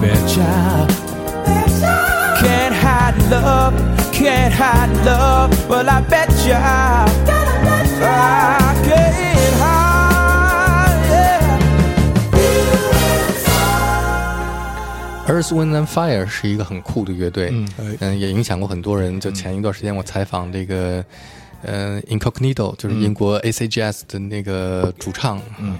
[0.00, 0.52] Betcha.
[2.40, 3.74] Can't hide love,
[4.12, 5.50] can't hide love.
[5.68, 6.20] Well, I bet.
[15.30, 17.96] Earth, Wind and Fire 是一个很酷的乐队，嗯。
[18.00, 19.20] 嗯，也影响过很多人。
[19.20, 21.04] 就前一段时间我采访这个，
[21.62, 25.78] 呃，Incognito，就是英国 AC Jazz 的那个主唱，嗯。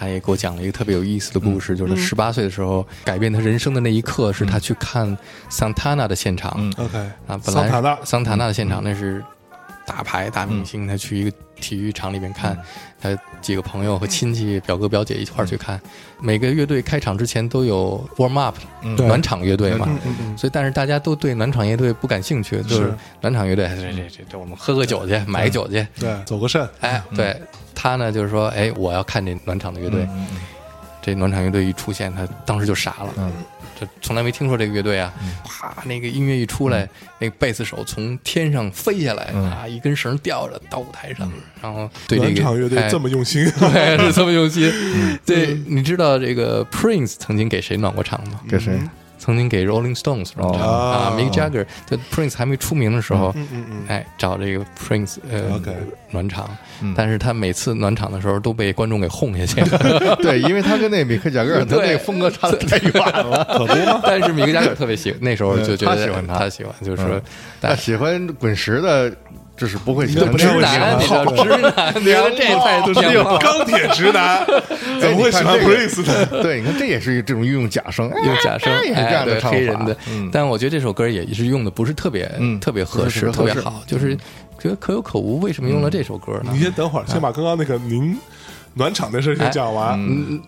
[0.00, 5.16] 他也给我讲了一个特别有意思的故事，就是他十八岁的时候改变他人生的那一刻，是他去看
[5.48, 6.52] 桑塔纳的现场。
[6.76, 9.24] OK，啊，本来桑塔纳桑塔纳的现场那是
[9.84, 12.56] 大牌大明星，他去一个体育场里面看，
[13.00, 15.80] 他几个朋友和亲戚、表哥表姐一块儿去看。
[16.20, 18.56] 每个乐队开场之前都有 warm up
[18.96, 19.06] 对。
[19.06, 22.94] 暖场乐队嘛，嗯嗯嗯，所以但是大家都对暖场乐队不感兴趣，就是。
[23.20, 27.40] 暖场乐队，哎这这这这我们喝个酒去，买个酒去，对，走个肾，哎，对。
[27.74, 30.06] 他呢就是说，哎，我要看这暖场的乐队。
[31.00, 33.32] 这暖场乐队一出现，他当时就傻了，嗯
[33.78, 35.12] 这从来没听说这个乐队啊！
[35.44, 36.88] 啪，那个音乐一出来，
[37.18, 41.30] 那个贝斯手从天上飞下来，啊，一根绳吊着到舞台上，
[41.62, 44.72] 然后对这个暖场乐队哎这么用心， 对是这么用心。
[45.24, 48.40] 对，你知道这个 Prince 曾经给谁暖过场吗？
[48.48, 48.78] 给谁？
[49.18, 55.60] 曾经给 Rolling Stones 暖场哦啊，Mick Jagger 在 Prince 还没出名的时候，嗯嗯嗯，哎，找这个 Prince 呃
[56.10, 56.48] 暖场，
[56.96, 59.60] 但是他每次暖场的时候都被观众给轰下去。
[60.22, 63.44] 对，因为他跟那米克贾格尔他那个风格差的太远了。
[63.58, 64.00] 可不吗？
[64.04, 66.38] 但是米克贾格尔特别喜欢，那时候就觉得他喜欢他。
[66.38, 67.22] 他喜欢，就是说，他
[67.60, 69.12] 但喜欢滚石的，
[69.58, 71.94] 就是不会喜欢直男， 你知道直男，
[72.36, 73.00] 这太都是
[73.40, 74.46] 钢铁直男，
[75.00, 76.26] 怎么会喜欢 Prince 呢？
[76.42, 84.16] 对，你看这也是这种运用假声，用假声，哎也是这样的黑人的嗯，但我觉得这首歌也是用的不是特别嗯特别合适，特别好，就是
[84.58, 85.40] 觉得可有可无。
[85.40, 86.60] 为什么用了这首歌呢你？
[86.60, 88.16] 先等会儿，先把刚刚那个您
[88.74, 89.94] 暖场的事先讲完。
[89.98, 90.40] 嗯，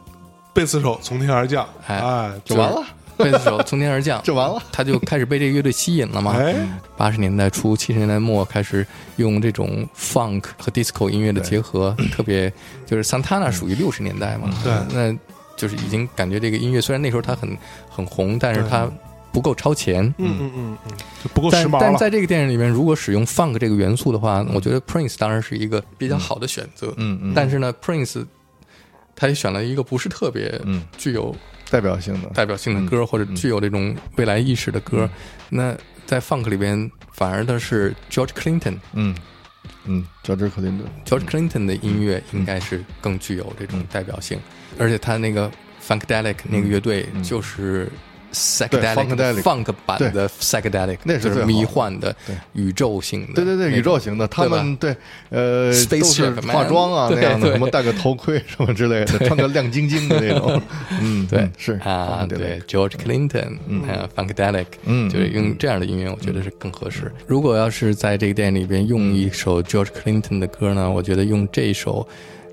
[0.52, 2.82] 贝斯手从天而降，哎哎，就完了。
[3.22, 6.34] 贝斯手从天而降， 就完了， 他就开始被这个乐队吸引了嘛。
[6.36, 6.54] 哎，
[6.96, 12.52] 八十年代初、七十年代末开始用这种 funk 和 disco 音乐的结合，特别
[12.86, 15.16] 就是 Santana 属于六十年代嘛，对那
[15.56, 17.56] 就是已经感觉这个音乐虽然那时候它很
[17.88, 18.90] 很红，但是它
[19.32, 20.02] 不够超前。
[20.18, 20.92] 嗯嗯嗯嗯，
[21.22, 21.78] 就不够时但髦了。
[21.80, 26.92] 但在这个电影里面，如果使用 funk 这个元素的话，我觉得 Prince 当然是一个比较好的选择。
[26.96, 28.24] 嗯嗯但是呢，Prince
[29.14, 31.34] 他也选了一个不是特别嗯具有
[31.70, 35.08] 代表性的，代表性的歌，或者具有这种未来意识的歌。
[35.48, 38.76] 那在 funk 里边，反而的是 George Clinton。
[38.92, 39.14] 嗯
[39.84, 40.50] 嗯，，George
[41.06, 44.38] Clinton 的音乐应该是更具有这种代表性，
[44.78, 45.50] 而且他那个
[45.86, 47.90] Funkadelic 那个乐队就是。
[48.32, 54.96] Psychedelic funk 版的 psychedelic，就是那是迷幻的对、宇宙型的，对对对，宇宙型的，他们对
[55.30, 60.60] 呃都是化妆啊那对样的，什么戴个头盔什么之类的，穿个亮晶晶的那种，
[61.00, 61.40] 嗯，对。
[61.40, 63.82] 嗯是啊，对对，，George Clinton，嗯
[64.16, 67.12] ，Funkadelic，嗯就是用这样的音乐，我觉得是更合适。
[67.26, 72.06] 如果要是在这个电影里边用一首 George Clinton 的歌呢，我觉得用这首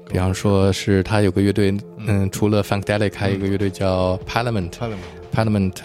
[0.09, 1.75] 比方说是他有个乐队，
[2.05, 4.71] 嗯，除了 Funkadelic，还有一个乐队叫 Parliament。
[4.71, 4.97] ？Parliament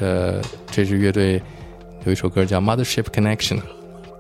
[0.01, 0.41] 呃
[0.71, 1.43] 这支乐队
[2.05, 3.61] 有一首歌叫 Mothership Connection。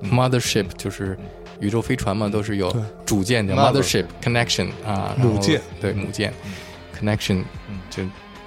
[0.03, 1.16] Mothership 就是
[1.61, 2.74] 宇宙飞船嘛，都是有
[3.07, 6.33] 主舰叫 Mother Mothership Connection 啊，母舰对母舰
[6.99, 7.45] Connection，
[7.89, 8.03] 就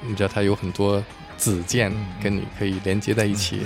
[0.06, 1.02] 你知道它有很多
[1.38, 3.62] 子舰跟你可以连接在一起，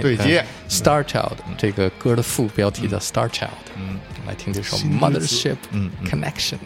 [0.00, 5.56] 对接呃 Star Child 这个歌的副标题叫 Star Child，嗯，来听这首 Mothership
[6.04, 6.58] Connection。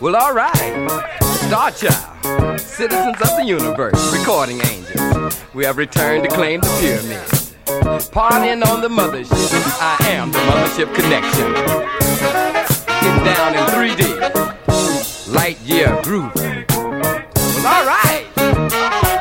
[0.00, 1.19] Well, all right.
[1.50, 5.36] Star Child, citizens of the universe, recording angels.
[5.52, 7.56] We have returned to claim the pyramids.
[8.10, 9.50] Partying on the mothership.
[9.80, 11.52] I am the mothership connection.
[13.02, 15.34] Get down in 3D.
[15.34, 16.32] Light year groove.
[16.36, 18.26] Well, all right.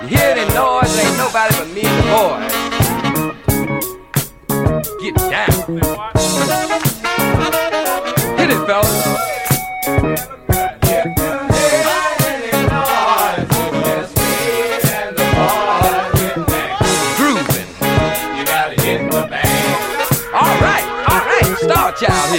[0.03, 0.95] You hear the noise?
[0.99, 2.53] Ain't nobody but me and the boys.
[5.01, 5.57] Get down.
[8.37, 9.19] Hit it, fellas.
[22.29, 22.37] Put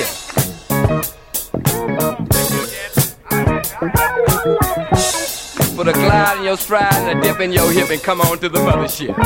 [5.88, 8.49] a glide in your stride and a dip in your hip and come on to
[8.49, 9.16] the mothership.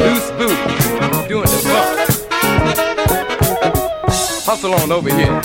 [0.00, 0.58] Loose boot,
[1.28, 1.98] doing the bump.
[4.44, 5.40] Hustle on over here.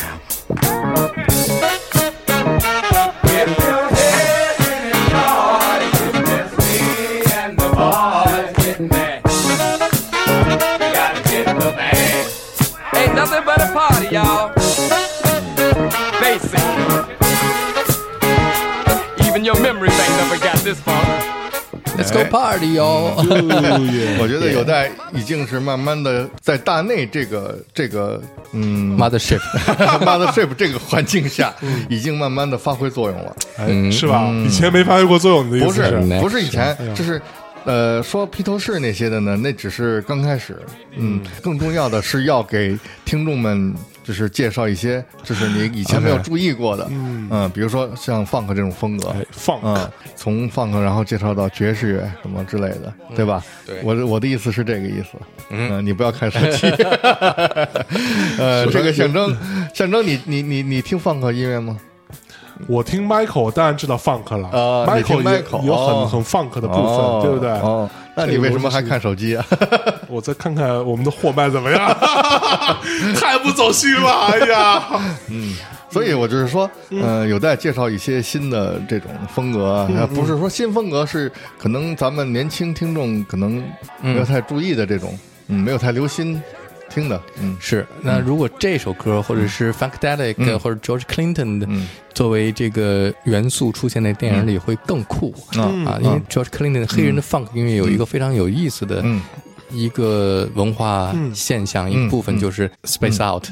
[20.67, 21.01] This far.
[21.97, 23.13] Let's go party 哟！
[24.19, 31.53] 我觉得有待已经是慢慢的在大内这个这个嗯 Mothership，mothership 这个环境下，
[31.89, 33.35] 已经慢慢的发挥作用了。
[33.57, 34.29] 哎，是吧？
[34.45, 35.85] 以前没发挥过作用，你的意思是？
[35.89, 37.19] 是不是以前，就是
[37.63, 40.59] 呃说披头士那些的呢，那只是刚开始。
[40.97, 43.73] 嗯，更重要的是要给听众们
[44.07, 46.87] 就是介绍一些，就是你以前没有注意过的，
[47.29, 53.43] 嗯比如说像 funk 这种风格哎，，funk 嗯，从 funk 然后介绍到爵士乐什么之类的，对吧？
[53.65, 55.17] 对我的我的意思是这个意思。
[55.49, 56.67] 嗯，你不要看手机。
[58.39, 59.35] 呃，这个象征
[59.73, 61.77] 象征你你你你听 funk 音乐吗？
[62.67, 64.47] 我听 Michael，我当然知道 funk 了。
[64.49, 67.49] 啊你听 Michael 也 Michael，有哦很很 funk 的部哦分，对不对？
[67.61, 69.45] 哦，那你为什么还看手机啊？
[70.09, 71.95] 我再看看我们的货卖怎么样，
[73.19, 74.83] 太不走心了，哎呀，
[75.29, 75.53] 嗯
[75.89, 83.63] 所以我就是说，嗯呃，有待介绍一些新的这种风格啊，嗯呃不是说新风格，是可能咱们年轻听众可能
[84.01, 86.41] 没有太注意的这种，嗯，没有太留心
[86.97, 90.59] 听的，嗯，是，那如果这首歌或者是 Funkadelic、嗯。
[90.59, 91.87] 或者 George Clinton 的、嗯。
[92.15, 95.85] 作为这个元素出现在电影里会更酷、嗯。
[95.85, 99.21] 啊，因为 George Clinton 黑人的 funk 音乐有一个非常有意思的嗯
[99.69, 103.45] 一个文化现象，一部分就是 Space Out，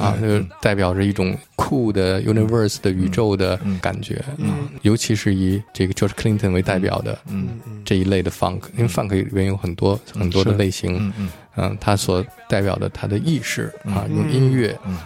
[0.00, 7.48] 啊，就代表着一种酷的 universe 的宇宙的感觉，嗯，尤其是以这个 George Clinton 为代表的，嗯，
[7.84, 14.96] 这一类的 funk，因为 funk 里面有很多很多的类型，嗯嗯嗯，它所代表的它的意识啊，用音乐，嗯，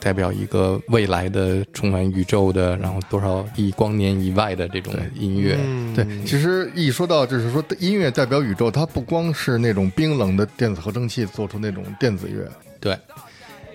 [0.00, 5.56] 代表一个未来的充满宇宙的，然后多少亿光年以外的这种音乐，
[5.94, 12.50] 对，其实一说到就是说音乐代表宇宙，它不光是那种冰冷的电子合成器做出那种电子乐，
[12.80, 12.96] 对。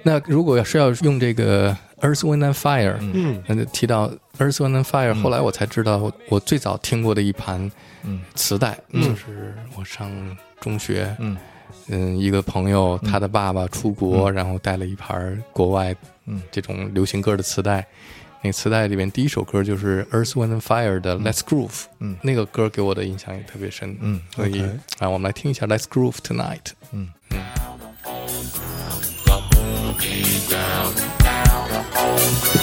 [0.06, 7.72] 那如果要是要用这个 Earth, Wind and Fire，嗯，那就提到 Earth, Wind and Fire，、后来我才知道我，我最早听过的一盘
[8.36, 10.12] 磁带，就是我上
[10.60, 11.38] 中学，嗯
[11.88, 15.96] 嗯，一个朋友他的爸爸出国，然后带了一盘国外
[16.26, 16.42] 嗯。
[16.52, 17.86] 这种流行歌的磁带。
[18.42, 22.18] 那磁带里面第一首歌就是 Earth, Wind and Fire 的 Let's Groove，嗯。
[22.22, 24.62] 那个歌给我的印象也特别深，嗯所以
[25.00, 26.74] 啊，我们来听一下 Let's Groove Tonight。
[32.10, 32.63] Let's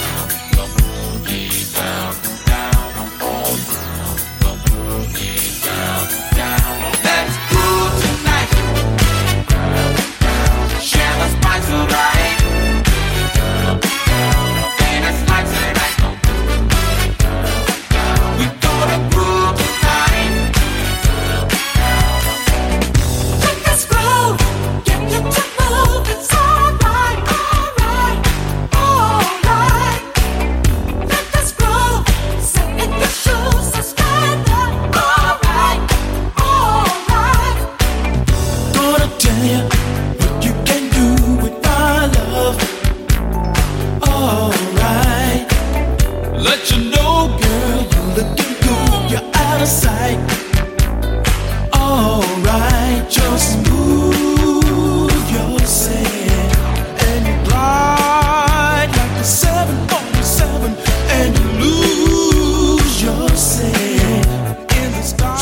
[49.61, 50.40] out of sight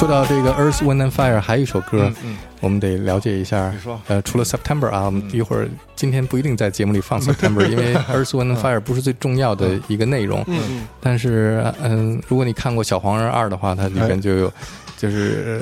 [0.08, 2.12] 到这个 Earth, Wind and Fire，还有一首歌，
[2.62, 3.70] 我们得了解一下。
[3.72, 4.00] 你说。
[4.08, 10.44] 呃，除了 September 啊，我们一会儿今天不一定在节目里放 September， 因为 Earth, Wind and Fire 不是最重要的一个内容。
[10.48, 14.54] 嗯但是，嗯，如果你看过《小黄人二》的话，它里边就有，
[15.00, 15.62] 就是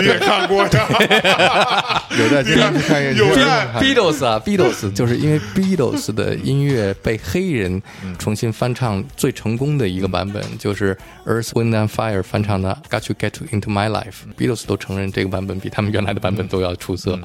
[0.00, 2.02] 你也看过呀？
[2.18, 3.26] 有在经常去看有
[3.78, 7.80] Beatles 啊，Beatles 就是因为 Beatles 的音乐被黑人
[8.18, 10.96] 重新翻唱最成功的一个版本，就是
[11.26, 14.24] Earth, Wind and Fire 翻唱的《Got You Get Into My Life》。
[14.38, 17.18] Beatles 都承认这个版本比他们原来的版本都要出色。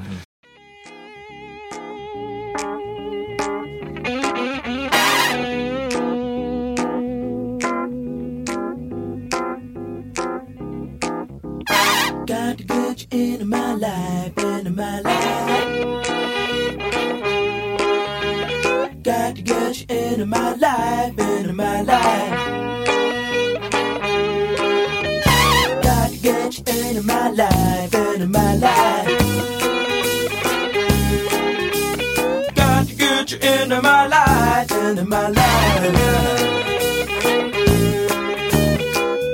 [35.23, 35.83] My life.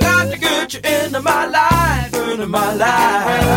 [0.01, 3.48] Got to get you into my life, into my life.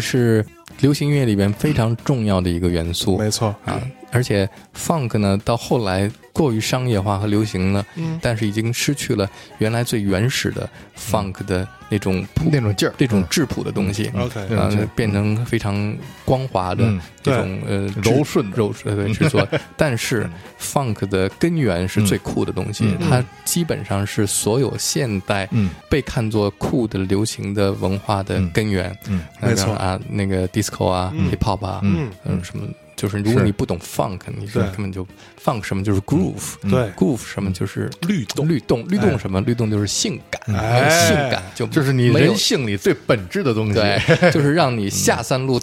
[0.00, 0.44] 是
[0.80, 3.18] 流行音乐里边非常重要的一个元素。
[3.18, 3.80] 没错，啊，
[4.10, 7.84] 而且 funk 呢，到后来过于商业化和流行了，
[8.20, 9.28] 但是已经失去了
[9.58, 10.68] 原来最原始的
[11.14, 12.94] funk 的那种谱、那种劲儿。
[12.98, 14.10] 那种质朴的东西。
[14.16, 18.56] OK 变成非常光滑的嗯这种呃柔顺的。
[18.56, 19.46] 柔顺的制作。
[19.76, 20.28] 但是
[20.60, 25.70] funk 的根源是最酷的东西，它基本上是所有现代嗯。
[25.88, 28.96] 被看作酷的流行的文化的根源。
[29.08, 29.72] 嗯那没错。
[29.74, 32.10] 啊，那个 disco 啊、hip hop 啊，嗯。
[32.24, 32.66] 嗯，什么。
[33.04, 35.06] 就是如果你不懂 funk，你是根本就
[35.44, 38.48] funk 什么就是 groove，对，groove 什么就是律动。
[38.48, 39.38] 律动，律动什么？
[39.42, 43.74] 律动就是性感，哎性感就就是你人性里最本质的东西。
[43.74, 44.00] 对，
[44.32, 45.60] 就是让你下三路，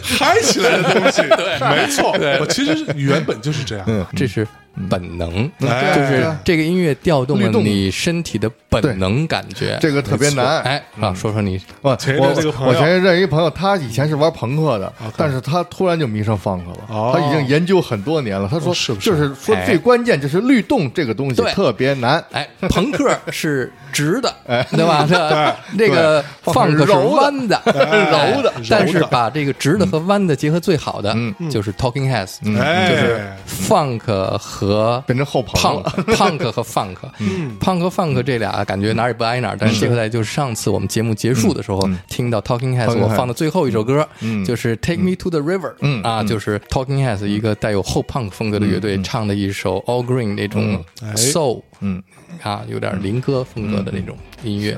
[0.00, 4.46] 嗨起来的东西， 对，没错，我其实原本就是这样，这是
[4.88, 10.60] 本能，哎就是这个音乐调动了你身体的本能感觉，这个特别难。
[10.62, 11.60] 哎啊，说说你。
[11.82, 16.76] 我我前阵认识一朋友，他以前是玩朋克的，但是他突然就迷上 funk 了。
[16.88, 17.12] 哦。
[17.14, 18.48] 他已经研究很多年了。
[18.50, 19.10] 他说，哦是不是？
[19.10, 19.64] 就是说哎。
[19.66, 22.22] 最关键就是律动这个东西特别难。
[22.32, 24.66] 哎，朋克是直的， 哎。
[24.70, 25.06] 对吧？
[25.08, 25.16] 这
[25.76, 26.52] 这个对。
[26.52, 27.08] funk 是柔的。
[27.08, 28.34] 弯的，哎。
[28.34, 28.52] 柔的。
[28.68, 31.14] 但是把这个直的和弯的结合最好的，
[31.50, 33.26] 就是 Talking Heads，哎就是
[33.68, 34.00] funk
[34.38, 35.82] 和和变成后朋了。
[36.08, 36.96] punk 和 funk
[37.60, 44.06] punk 和 funk 这俩感觉哪也不挨哪但是现在就是上次我们节目结束的时候听到 talking heads 我放的最后一首歌
[44.44, 50.84] 就是 take me to the river 啊就是 talking heads 一个带有后 punk 风格的乐队唱的一首 all green 那种
[51.16, 52.02] so 嗯。
[52.42, 54.76] 啊有点儿歌风格的那种音乐。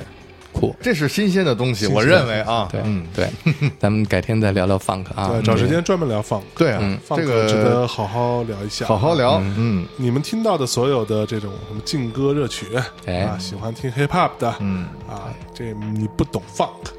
[0.53, 0.74] 酷。
[0.80, 3.28] 这是新鲜的东西，我认为啊，对嗯，对，
[3.78, 5.28] 咱们改天再聊聊 funk 啊。
[5.28, 9.14] 对，，找时间专门聊 funk，对啊，这值得好好聊一下，好好。
[9.14, 9.86] 聊，嗯。
[9.96, 12.66] 你们听到的所有的这种什么劲歌热曲，
[13.07, 13.20] 哎。
[13.22, 14.86] 啊，喜欢听 hip hop 的，嗯。
[15.09, 16.90] 啊，这你不懂 funk，就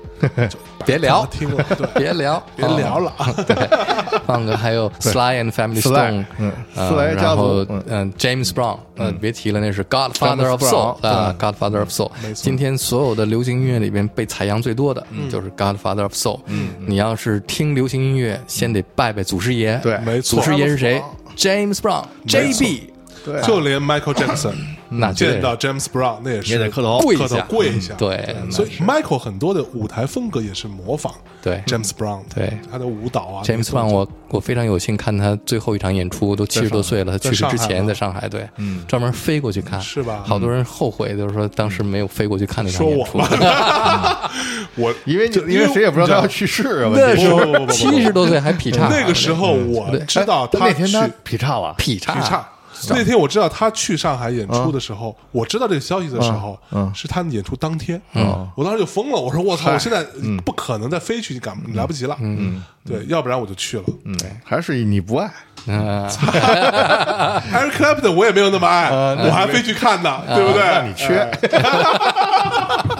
[0.85, 3.55] 别聊听了，对，别聊，别聊了啊，对
[4.27, 16.13] ，funk 还有 Sly and Family Sly，Stone，嗯呃斯莱家族然后嗯嗯，James Brown，嗯，别提了，那是 Godfather of Soul 啊，Godfather of Soul 今天所有的流行音乐里边被采样最多的就是 Godfather of
[16.13, 16.39] Soul。
[16.47, 19.79] 嗯你要是听流行音乐，先得拜拜祖师爷。
[19.83, 21.01] 对没错祖师爷是谁
[21.37, 22.81] ？James Brown，JB。
[23.23, 23.41] 对。
[23.41, 24.53] 就连 Michael Jackson
[24.89, 25.33] 那绝对。
[25.33, 26.99] 见到 James Brown 那也是也得磕头。
[26.99, 27.41] 跪一下。
[27.41, 27.93] 跪一下。
[27.95, 31.63] 对所以 Michael 很多的舞台风格也是模仿对。
[31.67, 32.57] James Brown，的对。
[32.71, 38.83] 他的舞蹈啊 James Brown，我我非常有幸看他最后一场演出，都七十多岁了，他去世之前在上海，对，嗯。
[38.87, 40.23] 专门飞过去看，是吧？
[40.25, 43.17] 好多人后悔，就是说当时没有飞过去看那场演出。
[43.17, 44.31] 吧，
[44.75, 46.91] 我因为就因为谁也不知道他要去世啊。
[46.93, 49.99] 那时候七十多岁还劈叉，那个时候我对。
[50.01, 52.13] 知道他哎那天他去劈叉了，劈叉。
[52.13, 52.47] 劈叉。
[52.89, 60.03] 那天我知道他去上海演出的时候，我知道这个消息的时候，嗯是他演出当天，嗯我当时就疯了，我说我操，我现在
[60.43, 63.83] 不可能再飞去，你赶来不及了，嗯，对，要不然我就去了。
[64.05, 65.29] 嗯，还是你不爱，
[65.67, 66.07] 嗯，
[67.53, 70.61] Eric Clapton 我也没有那么爱，我还飞去看呢，对不对？
[70.63, 71.29] 那你缺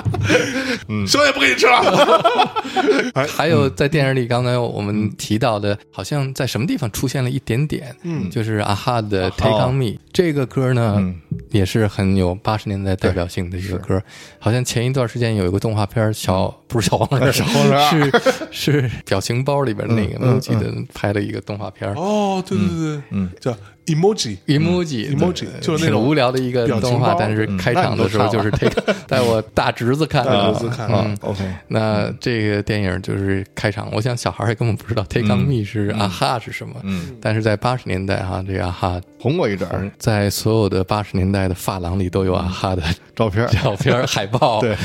[0.87, 2.51] 嗯，什么也不给你吃了。
[3.15, 11.13] 哎还有在电影里，刚才我们提到的，好像在什么地方出现了一点点，嗯，就是阿哈的《Take on Me》这个歌呢，
[11.49, 14.01] 也是很有八十年代代表性的一个歌。
[14.39, 21.91] 好像前一段时间有一个动画片，小不是小黄人， 小黄人是是表情包里边那个，我记得拍了一个动画片。
[21.93, 23.55] 哦，对对对，嗯，叫
[23.95, 24.37] emoji。
[24.47, 31.17] emoji emoji 就是那种挺无聊的一个动画，但是开场的时候就是 take 带我大侄子看的， 大侄子看的嗯。
[31.21, 39.89] OK 那这个电影就是开场，我想小孩也根本不知道 Take on Me 是啊哈是什么，嗯，但是在八十年代哈，这个啊哈红过一阵儿。
[39.97, 42.81] 在所有的八十年代的发廊里都有啊哈的
[43.15, 44.75] 照片儿，照片儿海报， 对，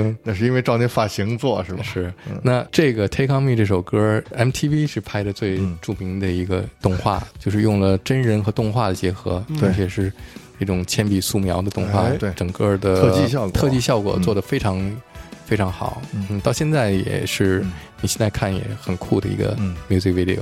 [0.00, 0.16] 嗯。
[0.22, 1.82] 那是因为照那发型做是吧？
[1.82, 2.12] 是，
[2.42, 10.12] 那这个《Take on Me》这首歌，MTV 是拍的最著名的一个动画，就是用了真人和动画的结合，而且是
[10.58, 12.32] 一种铅笔素描的动画，哎对。
[12.34, 13.50] 整个的特技效果。
[13.50, 14.96] 特技效果做的非常、
[15.44, 17.64] 非常好，嗯，到现在也是、
[18.00, 19.74] 你现在看也很酷的一个嗯。
[19.88, 20.40] music video，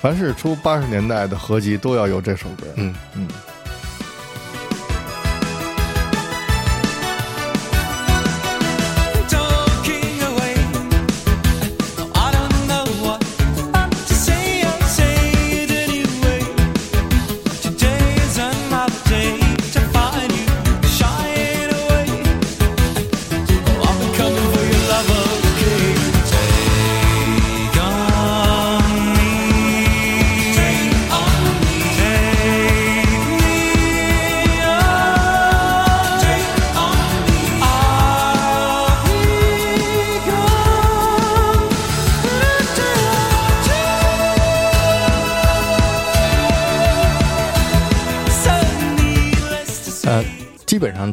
[0.00, 2.66] 凡是出八十年代的合集都要有这首歌。
[2.76, 2.94] 嗯。
[3.14, 3.28] 嗯。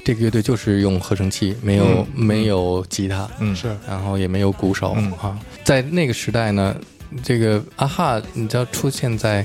[0.06, 3.56] 这个乐队就是用合成器，没有、没有吉他，嗯。
[3.56, 3.76] 是。
[3.88, 5.38] 然后也没有鼓手、啊。
[5.64, 6.76] 在那个时代呢，
[7.24, 9.44] 这个啊哈，你知道出现在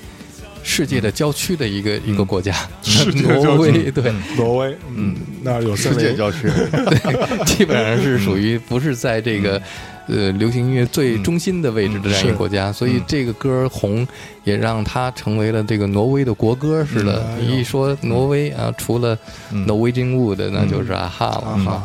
[0.63, 2.55] 世界的郊区的一个、一个国家，
[2.85, 3.43] 世界郊区。
[3.47, 9.61] 挪威，对，挪威，嗯，那有，世界郊区， 对，基本上是属于不是在这个。
[10.07, 14.05] 呃，流行音乐最中心的位置的这样一个国家，所以这个歌红，
[14.45, 17.23] 也让它成为了这个挪威的国歌似的。
[17.29, 19.17] 哎一说挪威啊，除了
[19.53, 21.83] Norwegian Wood，那就是啊哈了哈。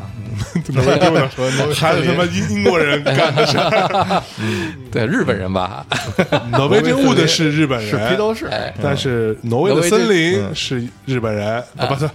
[0.75, 4.21] 还有 他妈英英国人干的事儿，
[4.91, 5.85] 对，日本人吧，
[6.51, 12.09] 挪威真物的是日本人，是披头士，哎，但是挪威的森林是日本人，啊不是，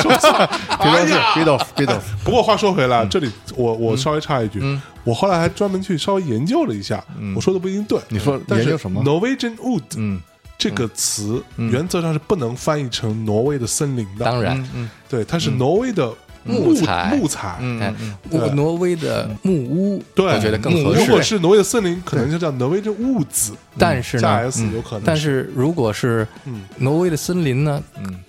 [0.00, 0.50] 说错了。
[0.82, 4.60] 披头士哎呀，披头披头士，不过话说回来，这里我我稍微插一句，
[5.04, 7.02] 我后来还专门去稍微研究了一下，
[7.36, 8.00] 我说的不一定对。
[8.08, 10.20] 你说但是研究什么？Norwegian wood 嗯。
[10.58, 16.12] 这个词原则上是不能翻译成挪威的森林的，当然，嗯对，它是挪威的
[16.44, 17.56] 木材木材。
[17.60, 17.94] 嗯，
[18.28, 21.22] 挪挪威的木屋，对，我觉得更合适如果。
[21.22, 25.02] 是挪威的森林，可能就叫挪威的物子，但是加呢，s 有可能。
[25.02, 26.64] 但是如果是嗯。
[26.76, 27.82] 挪威的森林呢，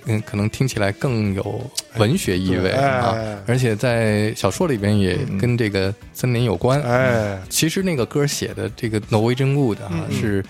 [0.06, 6.82] 嗯，可能听起来更有文学意味啊哎，而且在小说里边也跟这个森林有关。
[6.82, 10.12] 哎，其实那个歌写的这个 Norwegian Wood 啊，嗯。
[10.18, 10.46] 是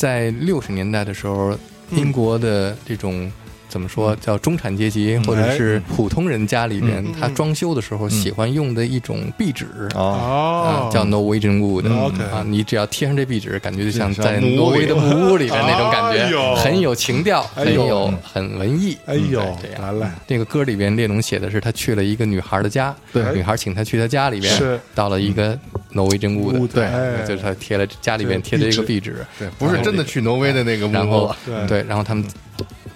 [0.00, 1.54] 在六十年代的时候，
[1.90, 3.30] 英国的这种。
[3.70, 18.98] 怎么说叫中产阶级或者是普通人家里边，他装修的时候喜欢用的一种壁纸啊，，叫 Norwegian Wood、啊，你只要贴上这壁纸，感觉就像像在木屋里挪威的木屋里边那种感觉，很有情调，很有很文艺。
[19.06, 19.40] 哎呦。
[19.62, 19.80] 这样。
[19.80, 23.22] 来来，这个歌里边，列侬写的是他去了一个女孩的家，对。
[23.32, 24.80] 女孩请他去他家里边，是。
[24.94, 25.56] 到了一个
[25.92, 27.22] 挪威真屋的，对哎。
[27.24, 31.66] 就是他贴了家里边贴了一个壁纸，对，不是真的去挪威的那个木然后屋，对。
[31.68, 32.24] 对，然后他们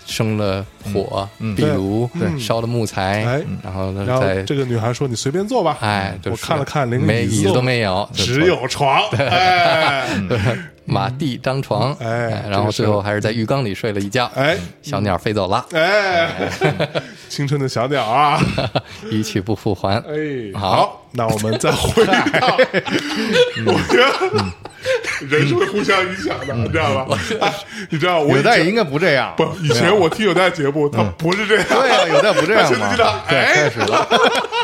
[0.06, 9.02] 生了火，壁炉，嗯烧了木材，哎然后呢，然后在这个女孩说：“你随便坐吧。”哎，我看了看，连个椅子都没有，只有床。
[9.18, 10.06] 哎。
[10.86, 14.54] 马地张床，哎然后最后还是在浴缸里睡了一觉，哎。
[14.82, 16.30] 小鸟飞走了，哎，
[17.30, 18.38] 青春的小鸟啊！
[19.10, 19.96] 一去不复还。
[20.00, 20.76] 哎，好。
[20.76, 22.12] 好，那我们再回到，
[23.66, 24.44] 我觉得
[25.28, 27.18] 人是会互相影响的，你知道吧？
[27.40, 27.52] 哎
[27.90, 33.20] 你知道我有代应该不这样，不，以前我听有代节目，他不是这样，对啊， 有代不这样吗他现在知道？
[33.28, 34.08] 对，哎开始了，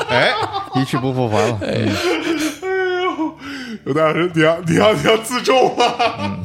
[0.09, 0.33] 哎，
[0.75, 1.89] 一去不复还了，嗯
[2.63, 2.69] 哎
[3.03, 3.35] 呦，
[3.87, 6.41] 有代老师，你要你要你要自重啊！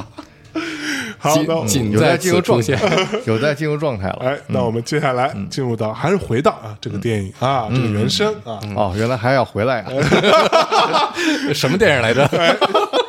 [1.17, 2.79] 好，那我有仅在待进入状态，，
[3.25, 4.17] 有待进入状态了。
[4.21, 9.89] 哎，那我们接下来进入到还是回到啊这个电影啊这个原声啊，哦，原来还要回来啊！
[11.53, 12.29] 什么电影来着？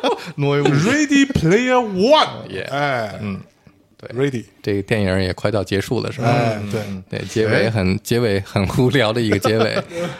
[0.37, 3.39] Ready Player One，Yeah 哎，嗯，
[3.97, 6.27] 对，Ready，这个电影也快到结束了，是吧？
[6.27, 9.75] 哎，对，对，结尾很结尾很无聊的一个结尾，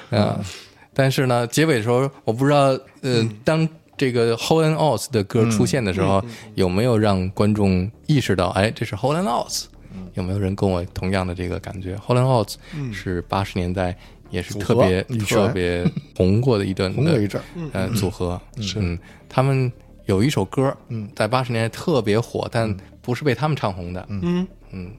[0.10, 0.40] 啊，
[0.94, 6.24] 但是呢，结尾的时候，我不知道，呃，当这个 Hole and Oates 的歌出现的时候，
[6.56, 9.66] 有没有让观众意识到，哎，这是 Hole and Oates？
[10.14, 12.56] 有没有人跟我同样的这个感觉？Hole and Oates
[12.94, 13.96] 是八十年代
[14.30, 17.44] 也是特别特别红过的一段红过一阵儿。
[17.74, 18.40] 呃，组合。
[18.60, 18.98] 是，嗯，
[19.30, 19.72] 他们
[20.06, 24.48] 有一首歌，嗯，在八十年代特别火，但不是被他们唱红的，嗯。
[24.72, 24.92] 嗯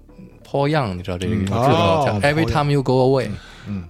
[0.42, 3.28] ，Paul Young，你知道这个知道哦叫 Every Time You Go Away，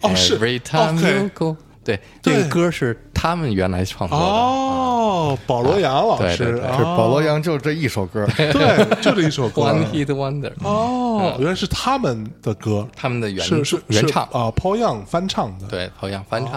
[0.02, 0.36] 哦是。
[0.40, 9.62] Every Time You Go，对，这个歌是他们原来创作的，哦，保罗杨老师，是保罗杨就这一首歌，对，就这一首歌。
[9.62, 16.52] One Hit Wonder，哦，原来是他们的歌，他们的原是是原唱，是啊，Paul Young 翻唱的，，对，Paul Young 翻唱。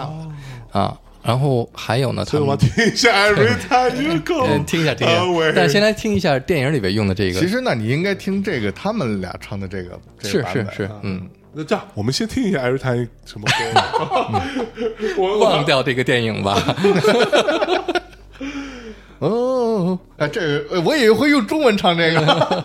[0.72, 11.28] 的啊，然后还有呢，他我听一下 Every Time You Go，嗯听一下听一下但先来听一下电影里边用的这个，其实那你应该听这个他们俩唱的这个，是是是，嗯。
[11.54, 13.52] 那这样，我们先听一下 Every Time 什么歌？
[15.18, 16.58] 我 忘掉这个电影吧。
[19.20, 22.64] 哦，哎，这我以为会用中文唱这个。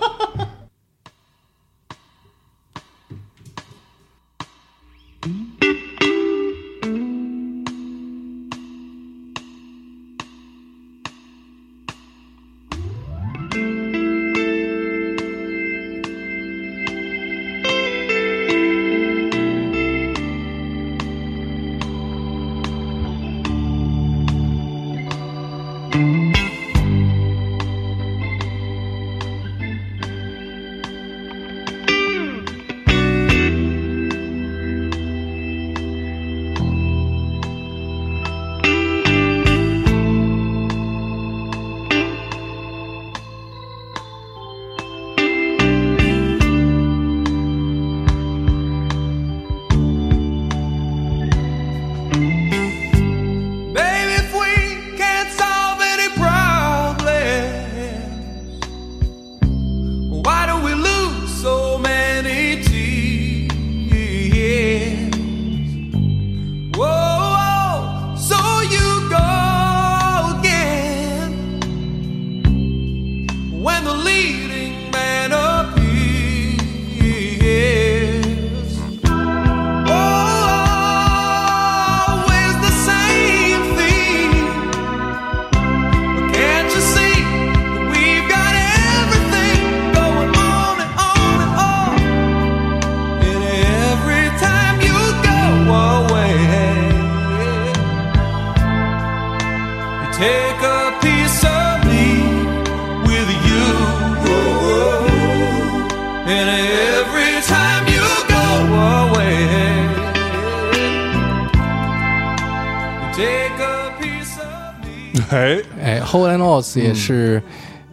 [116.76, 117.42] 也是，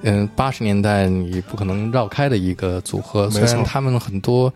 [0.03, 3.31] 嗯，八十年代你不可能绕开的一个组合。
[3.31, 4.53] 虽然他们很多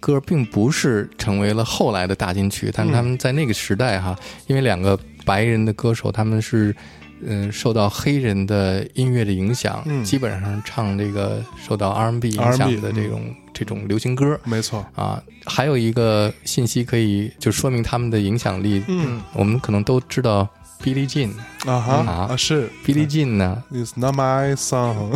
[0.00, 6.74] 歌并不是成为了后来的大金曲，但是他们在那个时代哈，因为两个白人的歌手，他们是。
[7.22, 18.84] 嗯，受到黑人的音乐的影响，基本上唱这个受到 R&B 影响的这种、这种流行歌，没错，啊，还有一个信息可以就说明他们的影响力。
[18.86, 20.46] 嗯，我们可能都知道
[20.86, 21.30] Billie Jean。
[21.68, 25.10] 啊哈啊啊是 Billie Jean 呢？It's not my song,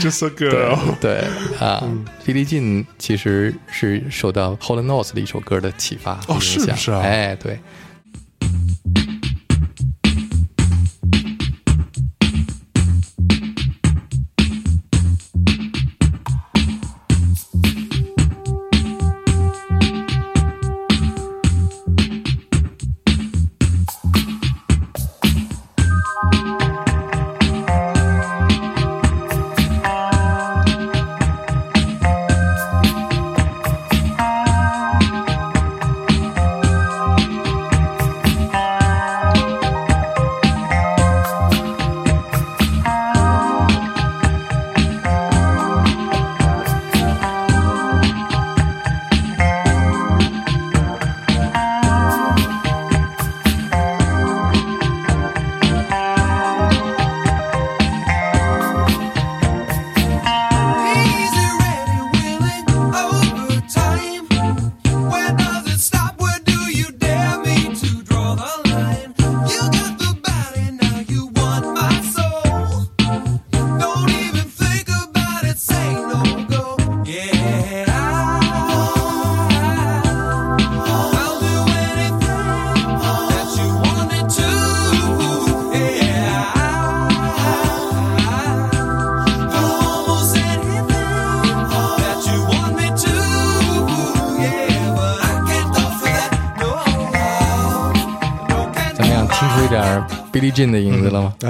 [0.00, 0.78] just a girl。
[1.00, 1.22] 对
[1.60, 1.82] 啊、
[2.24, 6.60] b i l l i e Jean 其实是受到 Hole and Oates 的一首歌的启发和哦影响。
[6.64, 7.60] 是不是啊哎，对。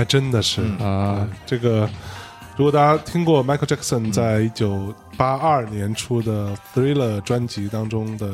[0.08, 1.88] 真的是嗯啊，这个，
[2.56, 8.32] 如果大家听过 Michael Jackson 在一九八二年出的《Thriller》专辑当中的，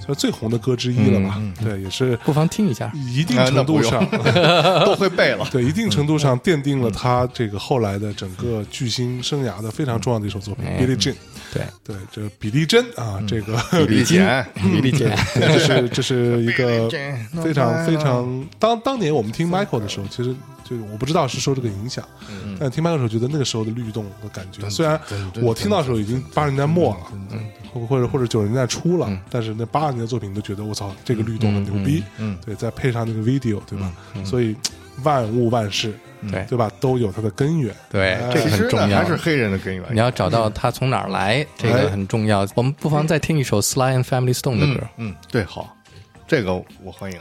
[0.00, 1.40] 算最红的歌之一了吧？
[1.62, 2.90] 对，也是不妨听一下。
[2.94, 4.04] 一定程度上，
[4.84, 5.46] 都会背了。
[5.50, 11.12] 对一定程度上奠定了他这个后来的整个巨星生涯的非常重要的一首作品《哎 Billie Jean》。
[11.52, 16.88] 对，对，这比利珍啊，这个 比利简， 比利简，这是 这是一个
[17.42, 20.34] 非常非常当当年我们听 Michael 的时候，其实
[20.64, 22.02] 就我不知道是受这个影响，
[22.58, 24.98] 但听 Michael 的时候觉得那个时候的律动的感觉，虽然
[25.42, 27.00] 我听到的时候已经八十年代末了，
[27.30, 33.92] 嗯，或或者或者九十年代初了，但是那八十年代作品都觉得我操，这个律动很牛逼，嗯，对，再配上那个 video，对吧？
[34.24, 34.56] 所以
[35.02, 35.92] 万物万事，
[36.30, 39.04] 对对吧，都有它的根源，对，这个很重要呢还。
[39.04, 39.84] 是黑人的根源。
[39.90, 42.46] 你要找到他从哪儿来，这哎个很重要。
[42.54, 44.86] 我们不妨再听一首 Sly and Family Stone 的歌。
[44.96, 45.76] 嗯，对，好，
[46.26, 47.18] 这个我欢迎。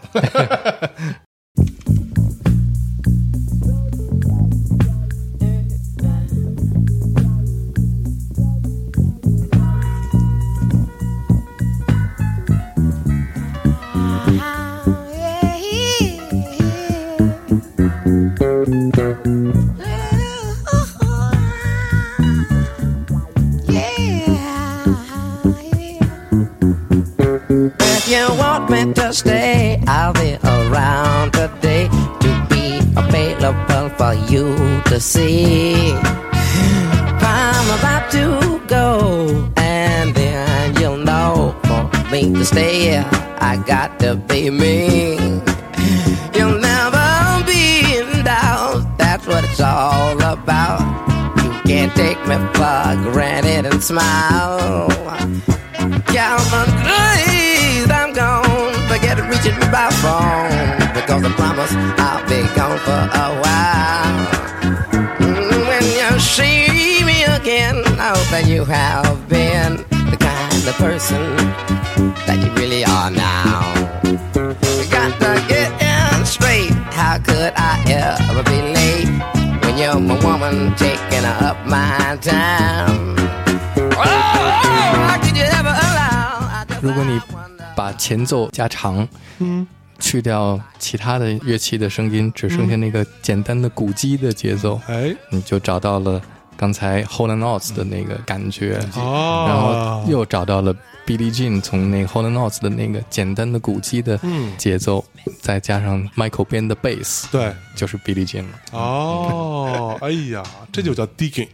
[29.22, 31.88] Stay, I'll be around today
[32.24, 32.66] to be
[33.04, 35.94] available for you to see.
[37.24, 42.98] I'm about to go, and then you'll know for me to stay.
[43.52, 45.16] I got to be me.
[46.36, 48.98] You'll never be in doubt.
[48.98, 50.82] That's what it's all about.
[51.44, 54.90] You can't take me for granted and smile.
[56.14, 56.70] Calvin,
[59.72, 64.18] by phone because I promise I'll be gone for a while.
[65.20, 69.78] Mm, When you see me again, I hope that you have been
[70.12, 71.24] the kind of person
[72.28, 73.62] that you really are now.
[74.92, 76.72] Got to get in straight.
[76.94, 79.10] How could I ever be late
[79.64, 83.01] when you're my woman taking up my time?
[87.92, 89.06] 把前奏加长，
[89.40, 89.68] 嗯，
[90.00, 96.22] 去掉其他的乐器的声音，只剩下那个简单的鼓机的节奏，哎，你就找到了
[96.62, 99.46] 刚才 Hole and Oates 的那个感觉，哦。
[99.48, 100.72] 然后又找到了
[101.08, 104.20] Billie Jean 从那个 Hole and Oates 的那个简单的鼓机的
[104.60, 105.04] 节奏，
[105.42, 108.80] 再加上 Michael 编的 bass，对，就是 Billie Jean 了。
[108.80, 111.48] 哦，哎呀，这就叫 digging，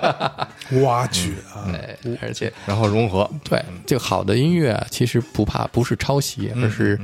[0.82, 6.98] 挖掘啊，哎，而且然后融合，对，这个好的音乐啊，其实不怕不是抄袭，而是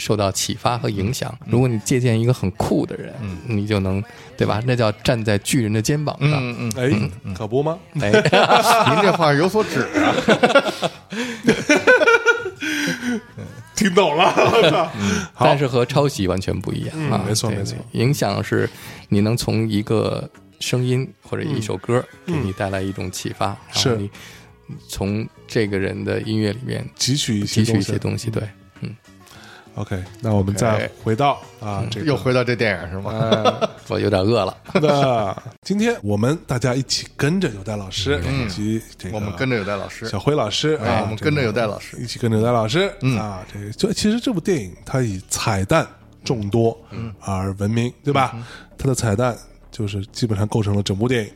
[0.00, 1.32] 受到启发和影响。
[1.46, 3.14] 如果你借鉴一个很酷的人，
[3.46, 4.02] 你就能
[4.36, 4.60] 对吧？
[4.66, 6.30] 那叫站在巨人的肩膀上。
[6.32, 7.78] 嗯嗯，哎，可不吗？
[8.00, 8.10] 哎，
[8.90, 10.14] 您这话有所指啊。
[13.76, 14.92] 听懂了，
[15.38, 17.16] 但是和抄袭完全不一样啊！
[17.24, 18.68] 对没错没错对影响是
[19.08, 20.28] 你能从一个
[20.58, 24.10] 声音或者一首歌给你带来一种启发，然是后你
[24.86, 28.28] 从这个人的音乐里面汲取汲取一些东西。
[28.30, 28.42] 对，
[29.76, 33.12] OK，那我们再回到啊，这个又回到这电影是吗？
[33.12, 34.56] 呃 我有点饿了。
[34.82, 45.86] 那今天我们大家一起跟着有戴老师以及这个我们跟着有戴老师小辉老师哎啊，我们跟着这个有戴老师一起跟着有戴老师啊，这个就其实这部电影它以彩蛋
[46.24, 46.76] 众多
[47.20, 48.36] 而闻名，对吧？
[48.76, 49.36] 它的彩蛋。
[49.70, 51.32] 就是基本上构成了整部电影，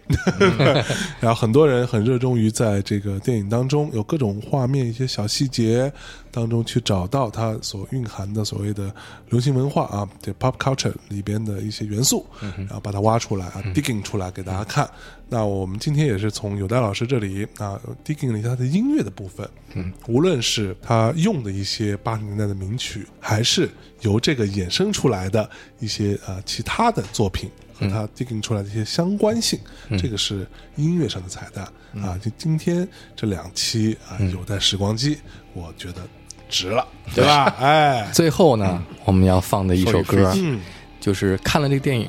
[1.21, 5.93] 然后很多人很热衷于在这个电影当中有各种画面、一些小细节
[6.31, 8.93] 当中去找到它所蕴含的所谓的
[9.31, 14.89] 流行文化啊，这 pop culture 里边的一些元素，然后把它挖出来啊，digging 出来给大家看。
[15.29, 23.69] 那我们今天也是从有代老师这里啊，digging 了一下他的音乐的部分，嗯，无论是他用的一些八十年代的名曲，还是
[24.03, 25.49] 由这个衍生出来的
[25.81, 27.49] 一些呃其他的作品。
[27.85, 29.59] 和他 digging 出来的一些相关性，
[29.99, 31.65] 这个是音乐上的彩蛋、
[32.03, 32.19] 啊！
[32.23, 35.19] 就今天这两期啊，有待时光机，
[35.53, 36.03] 我觉得
[36.49, 37.25] 值了，对。
[37.25, 37.55] 吧？
[37.61, 40.61] 哎， 最后呢，我们要放的一首歌，嗯，
[41.01, 42.09] 就是看了这个电影，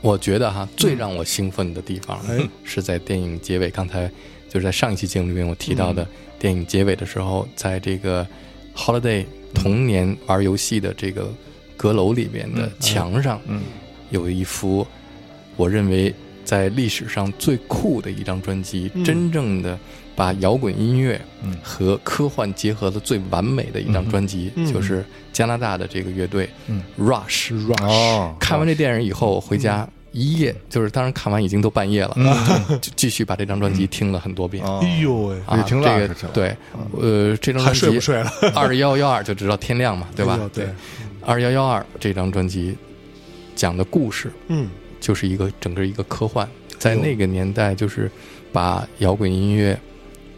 [0.00, 2.38] 我觉得哈，最让我兴奋的地方哎。
[2.64, 3.68] 是在电影结尾。
[3.70, 4.10] 刚才
[4.48, 6.06] 就是在上一期节目里面我提到的，
[6.38, 8.26] 电影结尾的时候，在这个
[8.74, 11.28] Holiday 童年玩游戏的这个
[11.76, 13.40] 阁楼里面的墙上，
[14.10, 14.86] 有一幅
[15.56, 19.78] 我认为在历史上最酷的一张专辑，真正的
[20.16, 21.20] 把摇滚音乐
[21.62, 26.48] 和科幻结合的最完美的一张专辑，就是加拿大的这个乐队
[26.98, 27.52] Rush。
[27.52, 32.16] Rush，、哦，看完这电影以后，回家一夜就是，当然看完已经都半夜了，
[32.82, 34.64] 就继续把这张专辑听了很多遍。
[34.64, 36.56] 哦哎呦喂，啊，也听了对，
[37.00, 38.30] 呃，这张专辑睡不睡了？
[38.56, 40.36] 二幺幺二就直到天亮嘛，对吧？
[40.42, 40.48] 哎？
[40.52, 40.66] 对，
[41.24, 42.76] 二幺幺二这张专辑
[43.54, 44.68] 讲的故事嗯
[45.00, 46.46] 就是一个整个一个科幻，
[46.78, 48.10] 在那个年代就是
[48.52, 49.78] 把摇滚音乐，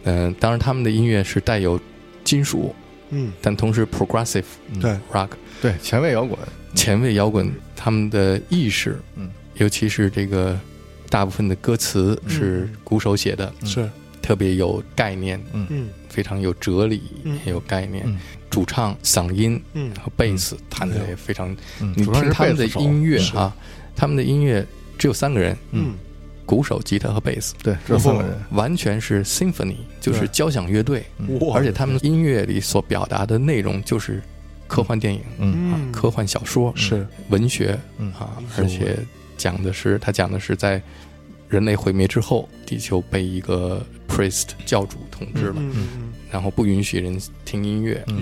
[0.03, 1.79] 嗯、当然他们的音乐是带有
[2.23, 2.73] 金属，
[3.09, 4.45] 嗯，但同时 progressive
[4.81, 5.29] 对，rock。
[5.61, 6.39] 对，前卫摇滚，
[6.73, 10.59] 前卫摇滚，他们的意识，嗯，尤其是这个
[11.09, 13.89] 大部分的歌词是鼓手写的，是，
[14.21, 15.89] 特别有概念，嗯。
[16.09, 17.39] 非常有哲理，嗯。
[17.43, 18.03] 也有概念。
[18.05, 18.19] 嗯。
[18.49, 19.91] 主唱嗓音嗯。
[19.95, 21.51] 和贝斯弹的也非常，
[21.81, 23.55] 嗯，你听他们的音乐啊，
[23.95, 24.65] 他们的音乐
[24.97, 25.93] 只有三个人，嗯。
[26.45, 31.01] 鼓手、吉他和贝斯，对，只有三个人，完全是 symphony，就是交响乐队，
[31.53, 34.21] 而且他们音乐里所表达的内容就是
[34.67, 35.21] 科幻电影。
[35.39, 35.89] 嗯。
[35.89, 37.07] 科幻小说是。
[37.29, 38.11] 文学嗯。
[38.11, 38.97] 啊，而且
[39.37, 40.81] 讲的是他讲的是在
[41.47, 48.03] 人类毁灭之后，地球被一个 priest 教主统治了，嗯嗯然后不允许人听音乐。
[48.07, 48.21] 嗯，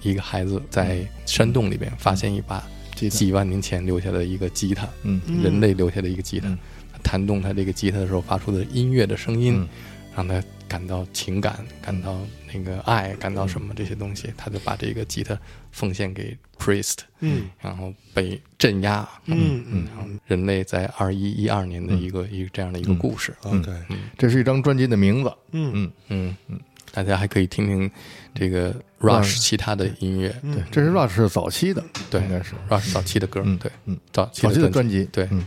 [0.00, 2.66] 一个孩子在山洞里边发现一把
[3.08, 5.20] 吉他几万年前留下的一个吉他，嗯。
[5.26, 6.58] 嗯人类留下的一个吉他嗯，
[7.02, 9.68] 弹动他这个吉他的时候发出的音乐的声音嗯，
[10.16, 12.18] 让他感到情感，感到
[12.52, 15.38] 那个爱，感到什么这些东西，他就把这个吉他
[15.70, 17.50] 奉献给 priest，嗯。
[17.60, 23.70] 然后被镇压，嗯嗯然后人类在二一一二年的一个一个这样的一个故事，，OK，
[24.16, 25.72] 这是一张专辑的名字，嗯。
[25.74, 26.60] 嗯，嗯嗯，
[26.92, 27.90] 大家还可以听听
[28.34, 32.54] 这个 Rush 其他的音乐，对，这是 Rush 早期的，对应该是。
[32.68, 35.26] Rush 早期的歌，嗯对，嗯，早期早期的专专辑，对。
[35.30, 35.44] 嗯，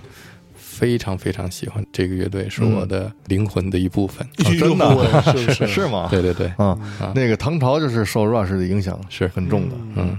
[0.56, 4.28] 非常非常喜欢这个乐队，是我的灵魂的一部分。
[4.44, 5.22] 哎呦真的？
[5.24, 5.68] 是不是？
[5.74, 6.08] 是吗？
[6.12, 6.78] 对对对，啊，
[7.16, 9.28] 那个唐朝就是受 Rush 的影响是。
[9.30, 10.18] 很重的，嗯，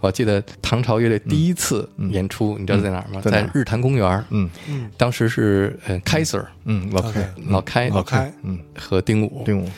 [0.00, 3.20] 我记得唐朝乐队第一次演出，你知道在哪儿吗？
[3.20, 4.24] 在日坛公园。
[4.30, 4.50] 嗯。
[4.96, 6.18] 当时是呃开。
[6.20, 7.88] Sir 嗯，老开，老开。
[7.88, 9.68] 老开，嗯，和丁武，丁武，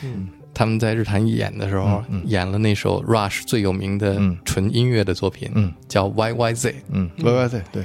[0.53, 4.37] 他们在日坛演的时候，演了那首 Rush 最有名的嗯。
[4.45, 5.71] 纯音乐的作品，嗯。
[5.87, 6.73] 叫 YYZ。
[6.91, 7.83] 嗯，YYZ，对，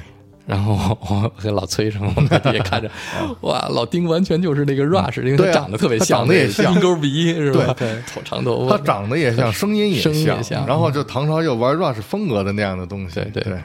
[0.51, 2.91] 然后我和老崔什么，我们 也看着，
[3.39, 7.73] 哇，老丁完全就是那个 Rush，因为他长得特别像，长得也像鹰钩鼻 是吧？
[7.79, 13.57] 对头长头发，他长得也像，声音也像然后就唐朝又玩 Rush 风格的那样的东西，对对对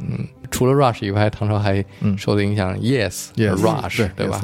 [0.00, 1.84] 嗯，除了 Rush 以外，唐朝还
[2.16, 4.42] 受的影响，Yes、Yes，Rush，对吧？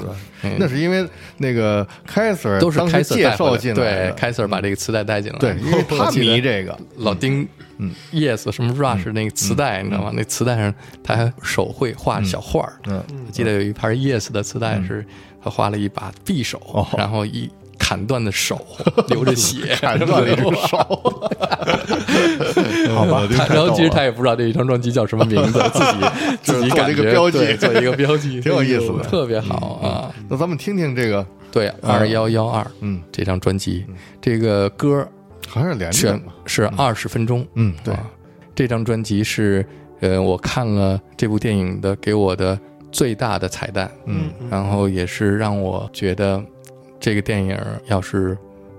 [0.58, 7.48] 那是因为那个凯 Sir 都是开当时介绍进来对的，开 Sir 把这个磁带带进来，对，因为 他迷这个，老丁，
[7.78, 10.12] 嗯，Yes 什么 Rush 那个磁带，你知道吗？
[10.14, 15.04] 那磁带上他还手绘画小画儿，嗯，我记得有一盘 Yes 的磁带是
[15.42, 16.86] 他画了一把匕首，哦。
[16.98, 17.50] 然后一
[17.94, 18.60] 砍断的手，
[19.06, 20.76] 流着血， 砍断了一只手，
[22.92, 23.22] 好吧。
[23.48, 25.84] 然后其实他也不知道这一张专辑叫什么名字，自己
[26.42, 27.56] 自己做感觉了一个标记。
[27.56, 29.04] 做一个标记，挺有意思的。
[29.04, 30.12] 特别好啊！
[30.28, 33.86] 那咱们听听这个，对，二幺幺二，嗯，这张专辑，
[34.20, 35.06] 这个歌
[35.48, 36.20] 还是连着？
[36.46, 37.94] 是二十分钟，嗯对。
[37.94, 38.10] 啊，
[38.56, 39.64] 这张专辑是
[40.00, 42.58] 呃，我看了这部电影的给我的
[42.90, 44.32] 最大的彩蛋，嗯。
[44.50, 46.42] 然后也是让我觉得
[47.04, 47.54] 这个电影
[47.86, 48.34] 要是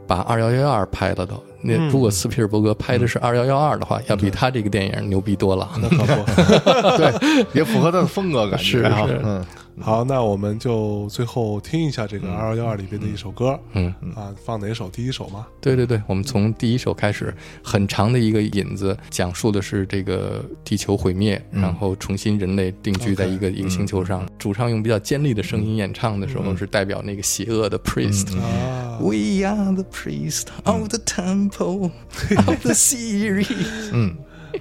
[0.07, 1.89] 把二幺幺二拍了的，那嗯。
[1.89, 5.69] 如果斯皮尔伯格拍的是二幺幺二的话，要比他这个电影牛逼多了。
[5.79, 6.23] 那可不。
[6.97, 9.21] 对，也符合他的风格感觉，是啊是。
[9.23, 9.45] 嗯，
[9.81, 13.93] 好，那我们就最后听一下这个二幺幺二里边的一首歌，嗯。
[14.15, 14.89] 啊，放哪首？
[14.89, 15.45] 第一首吗？
[15.59, 24.25] 对对对，我们从第一首开始，很长的一个引子，讲述的是这个地球毁灭，然后重新人类定居在一个一个星球上。
[24.39, 28.37] 主唱用比较尖利的声音演唱的时候，是代表那个邪恶的 priest。
[28.39, 31.91] 啊，We are the priest of the temple
[32.47, 33.89] of the series。
[33.91, 34.15] 嗯。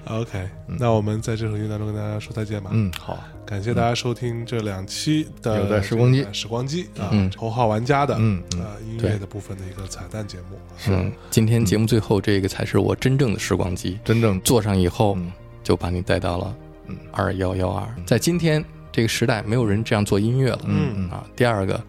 [0.07, 2.69] OK，那我们在这首音乐当中跟大家说再见吧。
[2.73, 6.25] 嗯，好，感谢大家收听这两期的时光机。
[6.33, 10.57] 时光机啊嗯，头号玩家的嗯嗯呃音乐的部分的一个彩蛋节目。
[10.77, 13.99] 是，今天节目最后这个才是我真正的时光机。
[14.03, 15.31] 真正坐上以后嗯，
[15.63, 16.55] 就把你带到了
[17.11, 17.87] 二幺幺二。
[18.03, 20.61] 在今天这个时代，没有人这样做音乐了。
[20.65, 21.07] 嗯。
[21.11, 21.79] 啊，第二个，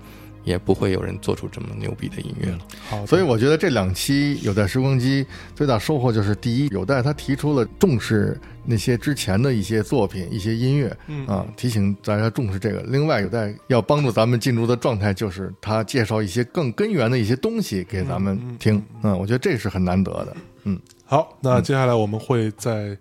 [0.46, 2.58] 也不会有人做出这么牛逼的音乐了。
[2.88, 11.26] 好，所以我觉得这两期有待时光机最大收获就是，第一，有待他提出了重视那些之前的一些作品、一些音乐，嗯。
[11.26, 12.80] 啊，提醒大家重视这个。
[12.86, 22.96] 另外，有待要帮助咱们进入的状态，就是他介绍一些更根源的一些东西给咱们听，嗯，我觉得这是很难得的，嗯，好，那接下来我们会在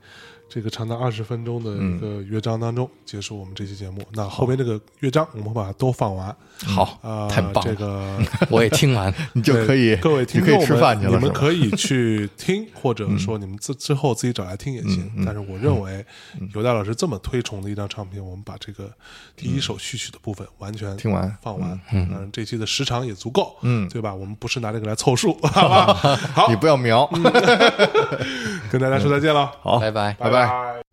[0.47, 4.01] 这个长达二十分钟的一个嗯乐章当中结束我们这期节目。
[4.13, 6.33] 那后边这个乐章我们会把它都放完。
[6.65, 7.73] 好啊，太棒了。
[7.73, 8.17] 这个
[8.49, 15.11] 我也听完， 你就可以各位听你可以吃众们饭去了，你们可以去听， 或者说你们之之后自己找来听也行。
[15.17, 16.05] 嗯但是我认为
[16.53, 18.89] 尤大老师这么推崇的一张唱片，我们把这个
[19.35, 21.37] 第一首序曲的部分完全嗯听完。
[21.41, 21.77] 放完。
[21.91, 23.89] 嗯，这期的时长也足够，嗯。
[23.89, 24.13] 对吧？
[24.13, 25.93] 我们不是拿这个来凑数，好吧？
[26.33, 26.47] 好。
[26.49, 27.05] 你，不要瞄，
[28.71, 30.13] 跟大家说再见了，好，拜拜。
[30.13, 30.85] 拜拜拜。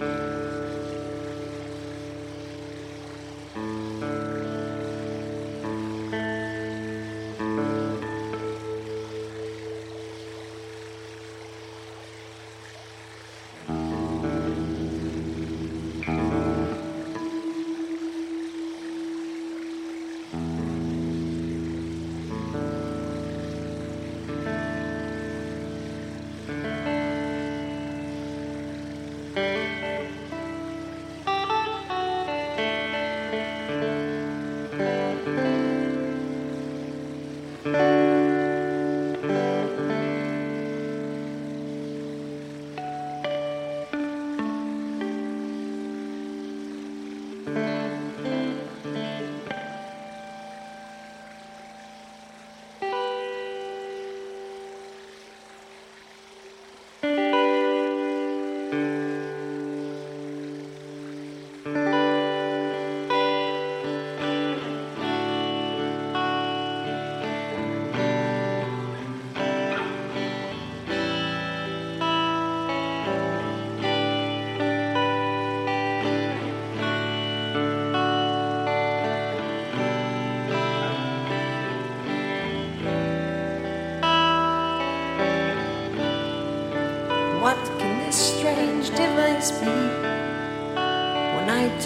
[0.00, 0.37] What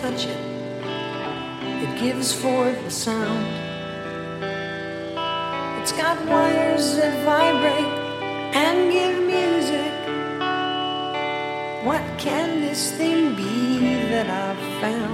[0.02, 0.36] touch it,
[1.84, 3.46] it gives forth a sound.
[5.80, 7.94] It's got wires that vibrate
[8.52, 9.92] and give music.
[11.86, 13.78] What can this thing be
[14.10, 15.11] that I've found?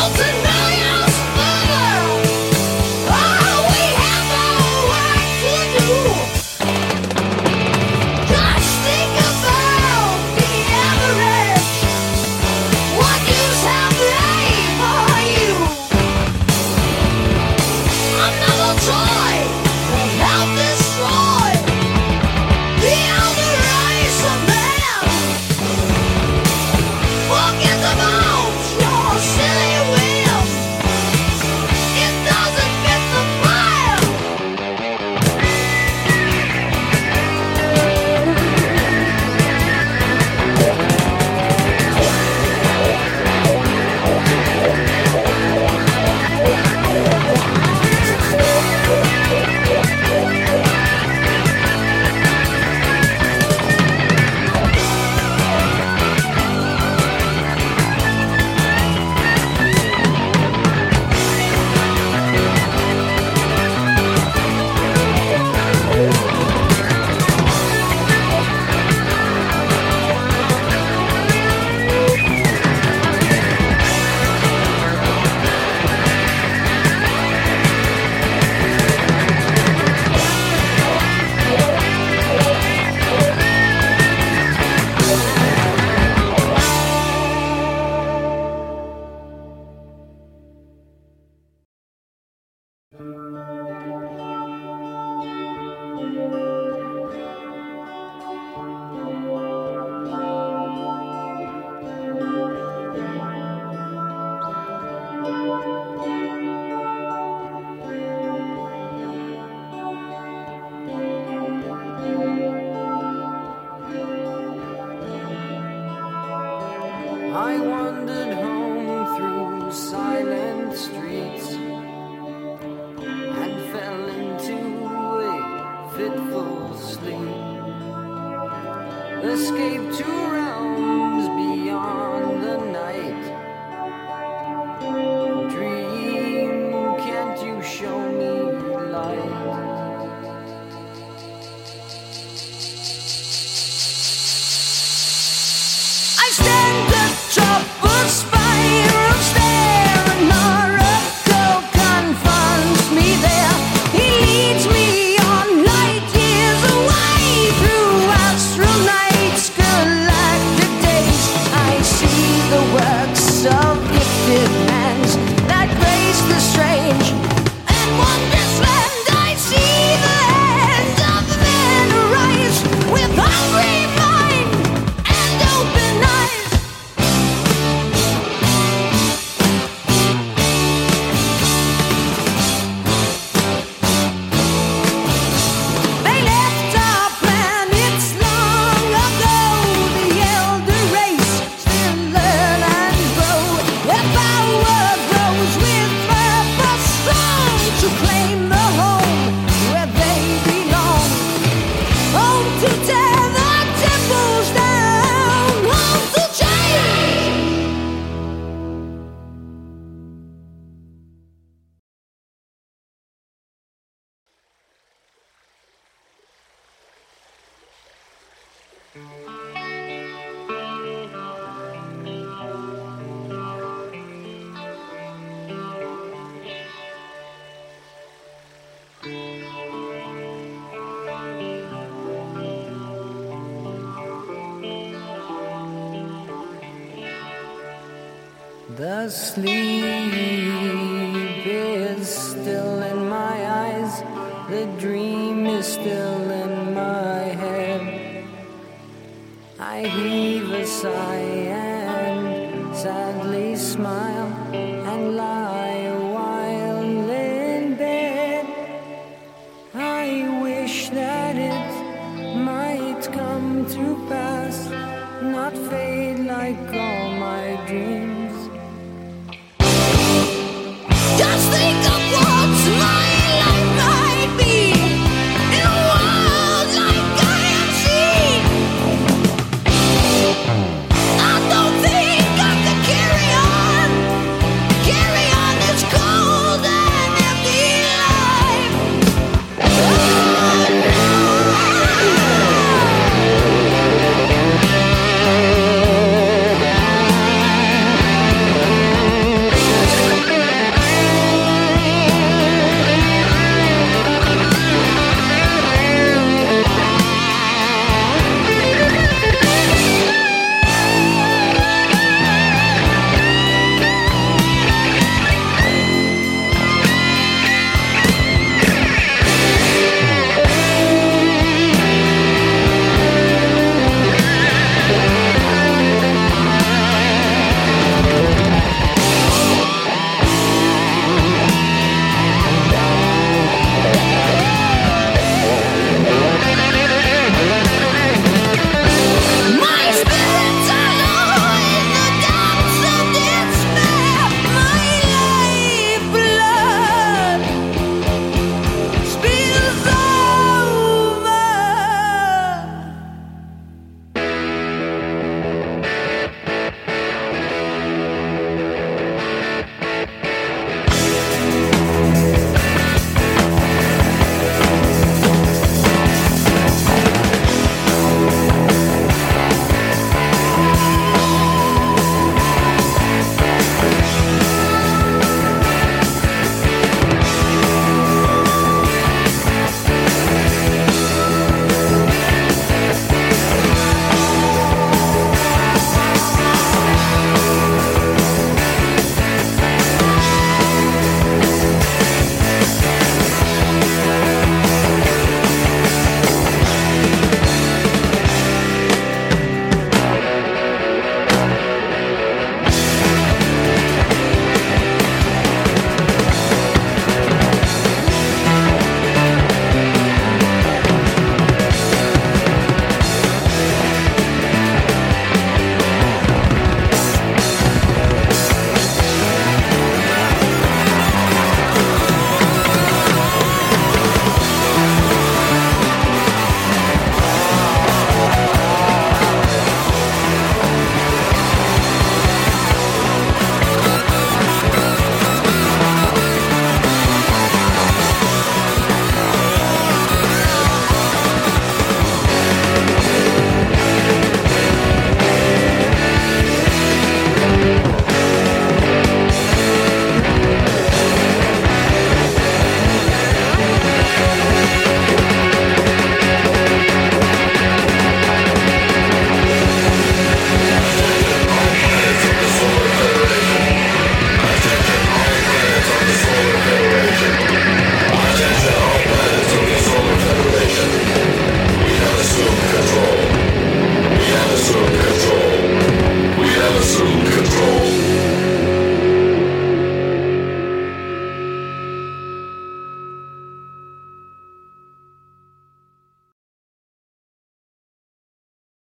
[0.00, 0.49] thousand.